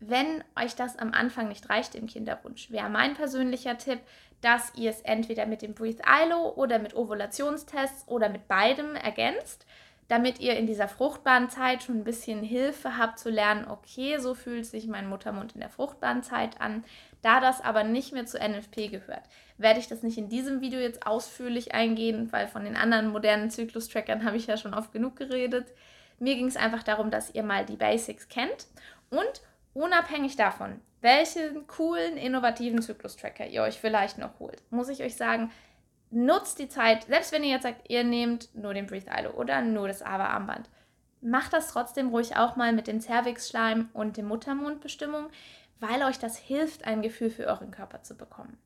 Wenn 0.01 0.45
euch 0.63 0.75
das 0.75 0.99
am 0.99 1.13
Anfang 1.13 1.49
nicht 1.49 1.71
reicht 1.71 1.95
im 1.95 2.07
Kinderwunsch, 2.07 2.71
wäre 2.71 2.91
mein 2.91 3.15
persönlicher 3.15 3.79
Tipp, 3.79 4.01
dass 4.43 4.75
ihr 4.75 4.91
es 4.91 5.01
entweder 5.01 5.47
mit 5.47 5.63
dem 5.63 5.75
Breathe 5.75 6.03
ILO 6.07 6.51
oder 6.51 6.79
mit 6.79 6.95
Ovulationstests 6.95 8.07
oder 8.07 8.29
mit 8.29 8.49
beidem 8.49 8.97
ergänzt 8.97 9.65
damit 10.09 10.41
ihr 10.41 10.57
in 10.57 10.67
dieser 10.67 10.89
fruchtbaren 10.89 11.49
Zeit 11.49 11.83
schon 11.83 11.99
ein 11.99 12.05
bisschen 12.05 12.43
Hilfe 12.43 12.99
habt 12.99 13.19
zu 13.19 13.31
lernen, 13.31 13.67
okay, 13.69 14.19
so 14.19 14.35
fühlt 14.35 14.67
sich 14.67 14.87
mein 14.87 15.09
Muttermund 15.09 15.55
in 15.55 15.61
der 15.61 15.71
fruchtbaren 15.71 16.23
Zeit 16.23 16.61
an. 16.61 16.85
Da 17.23 17.41
das 17.41 17.63
aber 17.63 17.85
nicht 17.85 18.13
mehr 18.13 18.27
zu 18.27 18.39
NFP 18.39 18.89
gehört, 18.89 19.23
werde 19.57 19.81
ich 19.81 19.89
das 19.89 20.03
nicht 20.03 20.19
in 20.19 20.29
diesem 20.29 20.61
Video 20.61 20.79
jetzt 20.79 21.07
ausführlich 21.07 21.75
eingehen, 21.75 22.31
weil 22.33 22.49
von 22.49 22.65
den 22.65 22.77
anderen 22.77 23.09
modernen 23.09 23.51
Zyklus-Trackern 23.51 24.25
habe 24.25 24.37
ich 24.37 24.47
ja 24.47 24.59
schon 24.59 24.75
oft 24.75 24.93
genug 24.93 25.17
geredet. 25.17 25.73
Mir 26.19 26.35
ging 26.35 26.47
es 26.47 26.57
einfach 26.57 26.83
darum, 26.83 27.11
dass 27.11 27.35
ihr 27.35 27.43
mal 27.43 27.65
die 27.65 27.77
Basics 27.77 28.29
kennt 28.29 28.67
und 29.09 29.43
unabhängig 29.73 30.37
davon, 30.37 30.81
welchen 31.01 31.67
coolen, 31.67 32.19
innovativen 32.19 32.83
Zyklus-Tracker 32.83 33.47
ihr 33.47 33.63
euch 33.63 33.79
vielleicht 33.79 34.19
noch 34.19 34.39
holt, 34.39 34.63
muss 34.71 34.89
ich 34.89 35.03
euch 35.03 35.17
sagen, 35.17 35.51
nutzt 36.11 36.59
die 36.59 36.69
Zeit, 36.69 37.05
selbst 37.05 37.33
wenn 37.33 37.43
ihr 37.43 37.51
jetzt 37.51 37.65
sagt, 37.65 37.91
ihr 37.91 38.05
nehmt 38.05 38.55
nur 38.55 38.75
den 38.75 38.87
Breathe 38.87 39.11
ILO 39.11 39.31
oder 39.31 39.63
nur 39.63 39.89
das 39.89 40.03
AVA-Armband, 40.03 40.69
macht 41.21 41.53
das 41.53 41.69
trotzdem 41.69 42.11
ruhig 42.11 42.37
auch 42.37 42.57
mal 42.57 42.73
mit 42.73 42.87
dem 42.87 43.01
Cervix-Schleim 43.01 43.89
und 43.93 44.17
dem 44.17 44.27
Muttermundbestimmung, 44.27 45.29
weil 45.81 46.03
euch 46.03 46.19
das 46.19 46.37
hilft, 46.37 46.85
ein 46.85 47.03
Gefühl 47.03 47.31
für 47.31 47.47
euren 47.47 47.71
Körper 47.71 48.03
zu 48.03 48.17
bekommen. 48.17 48.59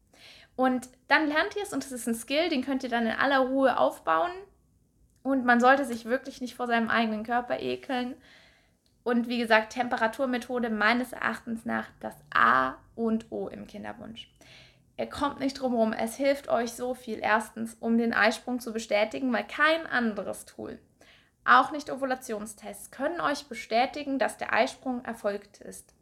Und 0.57 0.89
dann 1.07 1.29
lernt 1.29 1.55
ihr 1.55 1.63
es 1.63 1.73
und 1.73 1.85
es 1.85 1.93
ist 1.93 2.09
ein 2.09 2.17
Skill, 2.17 2.49
den 2.49 2.65
könnt 2.65 2.83
ihr 2.83 2.89
dann 2.89 3.07
in 3.07 3.13
aller 3.13 3.39
Ruhe 3.39 3.79
aufbauen. 3.79 4.33
Und 5.23 5.45
man 5.45 5.61
sollte 5.61 5.85
sich 5.85 6.05
wirklich 6.05 6.41
nicht 6.41 6.57
vor 6.57 6.67
seinem 6.67 6.91
eigenen 6.91 7.23
Körper 7.23 7.61
ekeln. 7.61 8.15
Und 9.05 9.29
wie 9.29 9.39
gesagt, 9.39 9.73
Temperaturmethode 9.73 10.69
meines 10.69 11.13
Erachtens 11.13 11.65
nach 11.65 11.87
das 12.01 12.17
A 12.35 12.75
und 12.97 13.31
O 13.31 13.49
im 13.49 13.69
Kinderwunsch. 13.69 14.29
Ihr 14.99 15.07
kommt 15.09 15.39
nicht 15.39 15.61
drum 15.61 15.73
herum. 15.73 15.93
Es 15.93 16.17
hilft 16.17 16.49
euch 16.49 16.73
so 16.73 16.93
viel. 16.93 17.21
Erstens, 17.23 17.77
um 17.79 17.97
den 17.97 18.13
Eisprung 18.13 18.59
zu 18.59 18.73
bestätigen, 18.73 19.33
weil 19.33 19.47
kein 19.47 19.87
anderes 19.87 20.45
Tool, 20.45 20.79
auch 21.45 21.71
nicht 21.71 21.91
Ovulationstests, 21.91 22.91
können 22.91 23.21
euch 23.21 23.47
bestätigen, 23.47 24.19
dass 24.19 24.37
der 24.37 24.53
Eisprung 24.53 25.05
erfolgt 25.05 25.61
ist. 25.61 25.95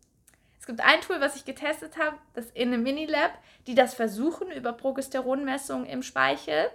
Es 0.59 0.67
gibt 0.67 0.81
ein 0.81 1.03
Tool, 1.03 1.21
was 1.21 1.37
ich 1.37 1.45
getestet 1.45 1.99
habe, 1.99 2.17
das 2.33 2.51
in 2.51 2.73
einem 2.73 2.83
Minilab, 2.83 3.31
die 3.67 3.75
das 3.75 3.95
versuchen 3.95 4.51
über 4.51 4.73
Progesteronmessungen 4.73 5.87
im 5.87 6.03
Speichel. 6.03 6.71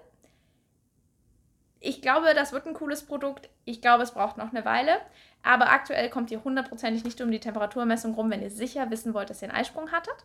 Ich 1.79 2.03
glaube, 2.03 2.35
das 2.35 2.51
wird 2.51 2.67
ein 2.67 2.75
cooles 2.75 3.03
Produkt. 3.03 3.49
Ich 3.65 3.81
glaube, 3.81 4.03
es 4.03 4.11
braucht 4.11 4.37
noch 4.37 4.51
eine 4.51 4.63
Weile. 4.63 5.01
Aber 5.41 5.71
aktuell 5.71 6.11
kommt 6.11 6.29
ihr 6.29 6.43
hundertprozentig 6.43 7.03
nicht 7.03 7.19
um 7.19 7.31
die 7.31 7.39
Temperaturmessung 7.39 8.13
rum, 8.13 8.29
wenn 8.29 8.43
ihr 8.43 8.51
sicher 8.51 8.91
wissen 8.91 9.15
wollt, 9.15 9.31
dass 9.31 9.41
ihr 9.41 9.49
einen 9.49 9.57
Eisprung 9.57 9.91
hattet. 9.91 10.15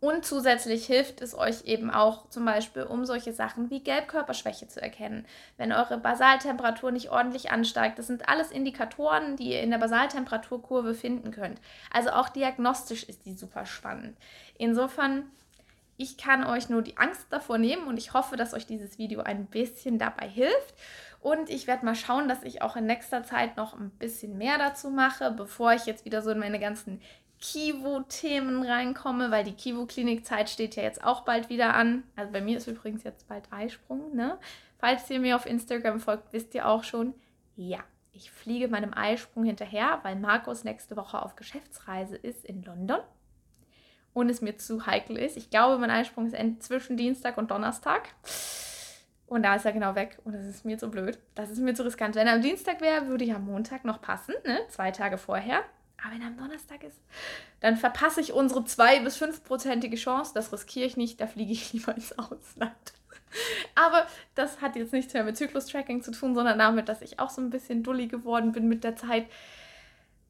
Und 0.00 0.24
zusätzlich 0.24 0.86
hilft 0.86 1.20
es 1.22 1.36
euch 1.36 1.64
eben 1.64 1.90
auch 1.90 2.28
zum 2.28 2.44
Beispiel, 2.44 2.84
um 2.84 3.04
solche 3.04 3.32
Sachen 3.32 3.68
wie 3.68 3.82
Gelbkörperschwäche 3.82 4.68
zu 4.68 4.80
erkennen. 4.80 5.26
Wenn 5.56 5.72
eure 5.72 5.98
Basaltemperatur 5.98 6.92
nicht 6.92 7.10
ordentlich 7.10 7.50
ansteigt, 7.50 7.98
das 7.98 8.06
sind 8.06 8.28
alles 8.28 8.52
Indikatoren, 8.52 9.34
die 9.34 9.50
ihr 9.50 9.60
in 9.60 9.70
der 9.70 9.78
Basaltemperaturkurve 9.78 10.94
finden 10.94 11.32
könnt. 11.32 11.60
Also 11.92 12.10
auch 12.10 12.28
diagnostisch 12.28 13.02
ist 13.02 13.26
die 13.26 13.34
super 13.34 13.66
spannend. 13.66 14.16
Insofern, 14.56 15.24
ich 15.96 16.16
kann 16.16 16.44
euch 16.44 16.68
nur 16.68 16.82
die 16.82 16.96
Angst 16.96 17.26
davor 17.30 17.58
nehmen 17.58 17.88
und 17.88 17.96
ich 17.96 18.12
hoffe, 18.12 18.36
dass 18.36 18.54
euch 18.54 18.66
dieses 18.66 18.98
Video 18.98 19.22
ein 19.22 19.46
bisschen 19.46 19.98
dabei 19.98 20.28
hilft. 20.28 20.74
Und 21.20 21.50
ich 21.50 21.66
werde 21.66 21.84
mal 21.84 21.96
schauen, 21.96 22.28
dass 22.28 22.44
ich 22.44 22.62
auch 22.62 22.76
in 22.76 22.86
nächster 22.86 23.24
Zeit 23.24 23.56
noch 23.56 23.76
ein 23.76 23.90
bisschen 23.90 24.38
mehr 24.38 24.58
dazu 24.58 24.90
mache, 24.90 25.32
bevor 25.32 25.72
ich 25.72 25.86
jetzt 25.86 26.04
wieder 26.04 26.22
so 26.22 26.30
in 26.30 26.38
meine 26.38 26.60
ganzen 26.60 27.00
Kivo-Themen 27.40 28.64
reinkomme, 28.64 29.30
weil 29.30 29.44
die 29.44 29.54
Kivo-Klinikzeit 29.54 30.50
steht 30.50 30.76
ja 30.76 30.82
jetzt 30.82 31.04
auch 31.04 31.22
bald 31.22 31.48
wieder 31.48 31.74
an. 31.74 32.02
Also 32.16 32.32
bei 32.32 32.40
mir 32.40 32.58
ist 32.58 32.66
übrigens 32.66 33.04
jetzt 33.04 33.28
bald 33.28 33.52
Eisprung, 33.52 34.14
ne? 34.14 34.38
Falls 34.78 35.08
ihr 35.10 35.20
mir 35.20 35.36
auf 35.36 35.46
Instagram 35.46 36.00
folgt, 36.00 36.32
wisst 36.32 36.54
ihr 36.54 36.68
auch 36.68 36.84
schon, 36.84 37.14
ja, 37.56 37.80
ich 38.12 38.30
fliege 38.30 38.68
meinem 38.68 38.94
Eisprung 38.94 39.44
hinterher, 39.44 40.00
weil 40.02 40.16
Markus 40.16 40.64
nächste 40.64 40.96
Woche 40.96 41.20
auf 41.22 41.36
Geschäftsreise 41.36 42.16
ist 42.16 42.44
in 42.44 42.62
London 42.62 43.00
und 44.12 44.28
es 44.28 44.40
mir 44.40 44.56
zu 44.56 44.86
heikel 44.86 45.16
ist. 45.16 45.36
Ich 45.36 45.50
glaube, 45.50 45.78
mein 45.78 45.90
Eisprung 45.90 46.26
ist 46.26 46.62
zwischen 46.62 46.96
Dienstag 46.96 47.38
und 47.38 47.50
Donnerstag. 47.50 48.08
Und 49.26 49.42
da 49.42 49.54
ist 49.54 49.66
er 49.66 49.72
genau 49.72 49.94
weg. 49.94 50.18
Und 50.24 50.32
das 50.32 50.46
ist 50.46 50.64
mir 50.64 50.78
zu 50.78 50.90
blöd. 50.90 51.18
Das 51.34 51.50
ist 51.50 51.58
mir 51.58 51.74
zu 51.74 51.84
riskant. 51.84 52.14
Wenn 52.14 52.26
er 52.26 52.34
am 52.34 52.42
Dienstag 52.42 52.80
wäre, 52.80 53.08
würde 53.08 53.24
ich 53.24 53.34
am 53.34 53.44
Montag 53.44 53.84
noch 53.84 54.00
passen, 54.00 54.34
ne? 54.44 54.60
Zwei 54.68 54.90
Tage 54.90 55.18
vorher. 55.18 55.62
Aber 56.02 56.14
wenn 56.14 56.22
am 56.22 56.36
Donnerstag 56.36 56.84
ist, 56.84 57.00
dann 57.60 57.76
verpasse 57.76 58.20
ich 58.20 58.32
unsere 58.32 58.60
2- 58.60 59.02
bis 59.02 59.20
5-prozentige 59.20 59.96
Chance. 59.96 60.32
Das 60.34 60.52
riskiere 60.52 60.86
ich 60.86 60.96
nicht. 60.96 61.20
Da 61.20 61.26
fliege 61.26 61.52
ich 61.52 61.72
lieber 61.72 61.94
ins 61.94 62.16
Ausland. 62.18 62.92
Aber 63.74 64.06
das 64.34 64.60
hat 64.60 64.76
jetzt 64.76 64.92
nichts 64.92 65.12
mehr 65.12 65.24
mit 65.24 65.36
Zyklus-Tracking 65.36 66.02
zu 66.02 66.12
tun, 66.12 66.34
sondern 66.34 66.58
damit, 66.58 66.88
dass 66.88 67.02
ich 67.02 67.18
auch 67.18 67.30
so 67.30 67.40
ein 67.40 67.50
bisschen 67.50 67.82
dulli 67.82 68.06
geworden 68.06 68.52
bin 68.52 68.68
mit 68.68 68.84
der 68.84 68.96
Zeit. 68.96 69.26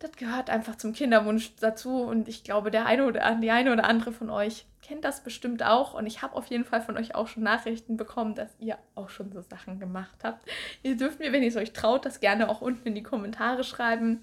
Das 0.00 0.12
gehört 0.12 0.48
einfach 0.48 0.76
zum 0.76 0.92
Kinderwunsch 0.92 1.56
dazu 1.56 2.02
und 2.02 2.28
ich 2.28 2.44
glaube, 2.44 2.70
der 2.70 2.86
eine 2.86 3.04
oder 3.04 3.34
die 3.34 3.50
eine 3.50 3.72
oder 3.72 3.84
andere 3.84 4.12
von 4.12 4.30
euch 4.30 4.64
kennt 4.80 5.04
das 5.04 5.24
bestimmt 5.24 5.64
auch 5.64 5.94
und 5.94 6.06
ich 6.06 6.22
habe 6.22 6.36
auf 6.36 6.46
jeden 6.46 6.64
Fall 6.64 6.80
von 6.80 6.96
euch 6.96 7.16
auch 7.16 7.26
schon 7.26 7.42
Nachrichten 7.42 7.96
bekommen, 7.96 8.36
dass 8.36 8.48
ihr 8.60 8.78
auch 8.94 9.10
schon 9.10 9.32
so 9.32 9.40
Sachen 9.40 9.80
gemacht 9.80 10.18
habt. 10.22 10.48
Ihr 10.84 10.96
dürft 10.96 11.18
mir, 11.18 11.32
wenn 11.32 11.42
ihr 11.42 11.48
es 11.48 11.56
euch 11.56 11.72
traut, 11.72 12.04
das 12.04 12.20
gerne 12.20 12.48
auch 12.48 12.60
unten 12.60 12.86
in 12.86 12.94
die 12.94 13.02
Kommentare 13.02 13.64
schreiben. 13.64 14.22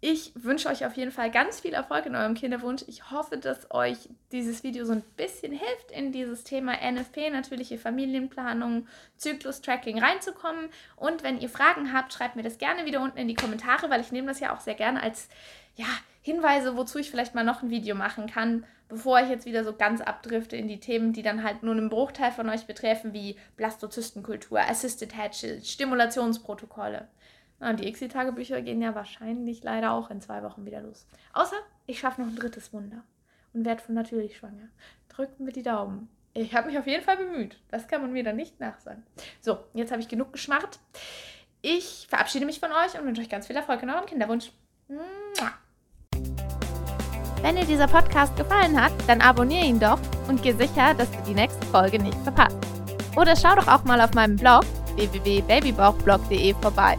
Ich 0.00 0.32
wünsche 0.34 0.68
euch 0.68 0.84
auf 0.84 0.94
jeden 0.94 1.10
Fall 1.10 1.30
ganz 1.30 1.60
viel 1.60 1.72
Erfolg 1.72 2.04
in 2.04 2.14
eurem 2.14 2.34
Kinderwunsch. 2.34 2.84
Ich 2.86 3.10
hoffe, 3.10 3.38
dass 3.38 3.70
euch 3.70 3.96
dieses 4.30 4.62
Video 4.62 4.84
so 4.84 4.92
ein 4.92 5.02
bisschen 5.16 5.52
hilft, 5.52 5.90
in 5.90 6.12
dieses 6.12 6.44
Thema 6.44 6.74
NFP, 6.74 7.30
natürliche 7.30 7.78
Familienplanung, 7.78 8.86
Zyklus-Tracking 9.16 9.98
reinzukommen. 9.98 10.68
Und 10.96 11.22
wenn 11.22 11.40
ihr 11.40 11.48
Fragen 11.48 11.94
habt, 11.94 12.12
schreibt 12.12 12.36
mir 12.36 12.42
das 12.42 12.58
gerne 12.58 12.84
wieder 12.84 13.00
unten 13.00 13.18
in 13.18 13.28
die 13.28 13.34
Kommentare, 13.34 13.88
weil 13.88 14.02
ich 14.02 14.12
nehme 14.12 14.28
das 14.28 14.38
ja 14.38 14.54
auch 14.54 14.60
sehr 14.60 14.74
gerne 14.74 15.02
als 15.02 15.28
ja, 15.76 15.86
Hinweise, 16.20 16.76
wozu 16.76 16.98
ich 16.98 17.10
vielleicht 17.10 17.34
mal 17.34 17.44
noch 17.44 17.62
ein 17.62 17.70
Video 17.70 17.94
machen 17.94 18.26
kann, 18.26 18.66
bevor 18.88 19.20
ich 19.20 19.28
jetzt 19.30 19.46
wieder 19.46 19.64
so 19.64 19.72
ganz 19.74 20.00
abdrifte 20.02 20.56
in 20.56 20.68
die 20.68 20.80
Themen, 20.80 21.14
die 21.14 21.22
dann 21.22 21.42
halt 21.42 21.62
nur 21.62 21.74
einen 21.74 21.88
Bruchteil 21.88 22.32
von 22.32 22.50
euch 22.50 22.66
betreffen, 22.66 23.12
wie 23.14 23.36
Blastozystenkultur, 23.56 24.60
Assisted 24.60 25.16
Hatches, 25.16 25.70
Stimulationsprotokolle. 25.70 27.08
Und 27.58 27.80
die 27.80 27.88
ICSI-Tagebücher 27.88 28.60
gehen 28.60 28.82
ja 28.82 28.94
wahrscheinlich 28.94 29.62
leider 29.62 29.92
auch 29.92 30.10
in 30.10 30.20
zwei 30.20 30.42
Wochen 30.42 30.66
wieder 30.66 30.80
los. 30.80 31.06
Außer 31.32 31.56
ich 31.86 31.98
schaffe 31.98 32.20
noch 32.20 32.28
ein 32.28 32.36
drittes 32.36 32.72
Wunder 32.72 33.02
und 33.54 33.64
werde 33.64 33.82
von 33.82 33.94
natürlich 33.94 34.36
schwanger. 34.36 34.68
Drückt 35.08 35.40
mir 35.40 35.52
die 35.52 35.62
Daumen. 35.62 36.08
Ich 36.34 36.54
habe 36.54 36.68
mich 36.68 36.78
auf 36.78 36.86
jeden 36.86 37.02
Fall 37.02 37.16
bemüht. 37.16 37.58
Das 37.70 37.88
kann 37.88 38.02
man 38.02 38.12
mir 38.12 38.22
dann 38.22 38.36
nicht 38.36 38.60
nachsagen. 38.60 39.02
So, 39.40 39.58
jetzt 39.72 39.90
habe 39.90 40.02
ich 40.02 40.08
genug 40.08 40.32
geschmarrt. 40.32 40.78
Ich 41.62 42.06
verabschiede 42.10 42.44
mich 42.44 42.60
von 42.60 42.70
euch 42.70 42.98
und 42.98 43.06
wünsche 43.06 43.22
euch 43.22 43.30
ganz 43.30 43.46
viel 43.46 43.56
Erfolg 43.56 43.82
in 43.82 43.90
eurem 43.90 44.04
Kinderwunsch. 44.04 44.52
Wenn 47.40 47.56
dir 47.56 47.64
dieser 47.64 47.86
Podcast 47.86 48.36
gefallen 48.36 48.80
hat, 48.80 48.92
dann 49.06 49.22
abonniere 49.22 49.64
ihn 49.64 49.80
doch 49.80 49.98
und 50.28 50.42
geh 50.42 50.52
sicher, 50.52 50.92
dass 50.94 51.10
du 51.10 51.22
die 51.26 51.34
nächste 51.34 51.66
Folge 51.68 51.98
nicht 51.98 52.18
verpasst. 52.18 52.58
Oder 53.16 53.34
schau 53.34 53.54
doch 53.54 53.68
auch 53.68 53.84
mal 53.84 54.00
auf 54.00 54.12
meinem 54.12 54.36
Blog 54.36 54.64
www.babybauchblog.de 54.96 56.54
vorbei 56.60 56.96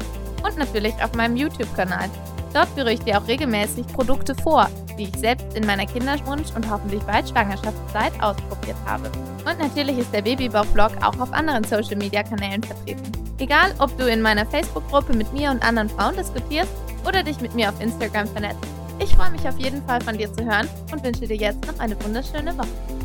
und 0.47 0.57
natürlich 0.57 0.93
auf 1.03 1.13
meinem 1.13 1.36
YouTube-Kanal. 1.36 2.10
Dort 2.53 2.69
führe 2.69 2.93
ich 2.93 3.01
dir 3.01 3.19
auch 3.19 3.27
regelmäßig 3.27 3.86
Produkte 3.88 4.33
vor, 4.36 4.67
die 4.97 5.03
ich 5.03 5.17
selbst 5.17 5.55
in 5.55 5.65
meiner 5.65 5.86
Kinderwunsch- 5.86 6.55
und 6.55 6.69
hoffentlich 6.69 7.01
bald 7.03 7.29
Schwangerschaftszeit 7.29 8.13
ausprobiert 8.21 8.77
habe. 8.86 9.12
Und 9.45 9.60
natürlich 9.60 9.97
ist 9.97 10.13
der 10.13 10.21
Babybauch-Blog 10.21 10.91
auch 11.03 11.19
auf 11.19 11.31
anderen 11.33 11.63
Social-Media-Kanälen 11.63 12.63
vertreten. 12.63 13.12
Egal, 13.39 13.73
ob 13.79 13.95
du 13.97 14.10
in 14.10 14.21
meiner 14.21 14.45
Facebook-Gruppe 14.45 15.15
mit 15.15 15.31
mir 15.33 15.51
und 15.51 15.63
anderen 15.63 15.89
Frauen 15.89 16.15
diskutierst 16.15 16.71
oder 17.07 17.21
dich 17.21 17.39
mit 17.41 17.53
mir 17.53 17.69
auf 17.69 17.79
Instagram 17.79 18.27
vernetzt. 18.27 18.65
Ich 18.99 19.13
freue 19.15 19.29
mich 19.29 19.47
auf 19.47 19.60
jeden 19.60 19.86
Fall 19.86 20.01
von 20.01 20.17
dir 20.17 20.31
zu 20.33 20.43
hören 20.43 20.67
und 20.91 21.03
wünsche 21.03 21.27
dir 21.27 21.38
jetzt 21.38 21.65
noch 21.67 21.79
eine 21.79 21.95
wunderschöne 22.03 22.57
Woche. 22.57 22.96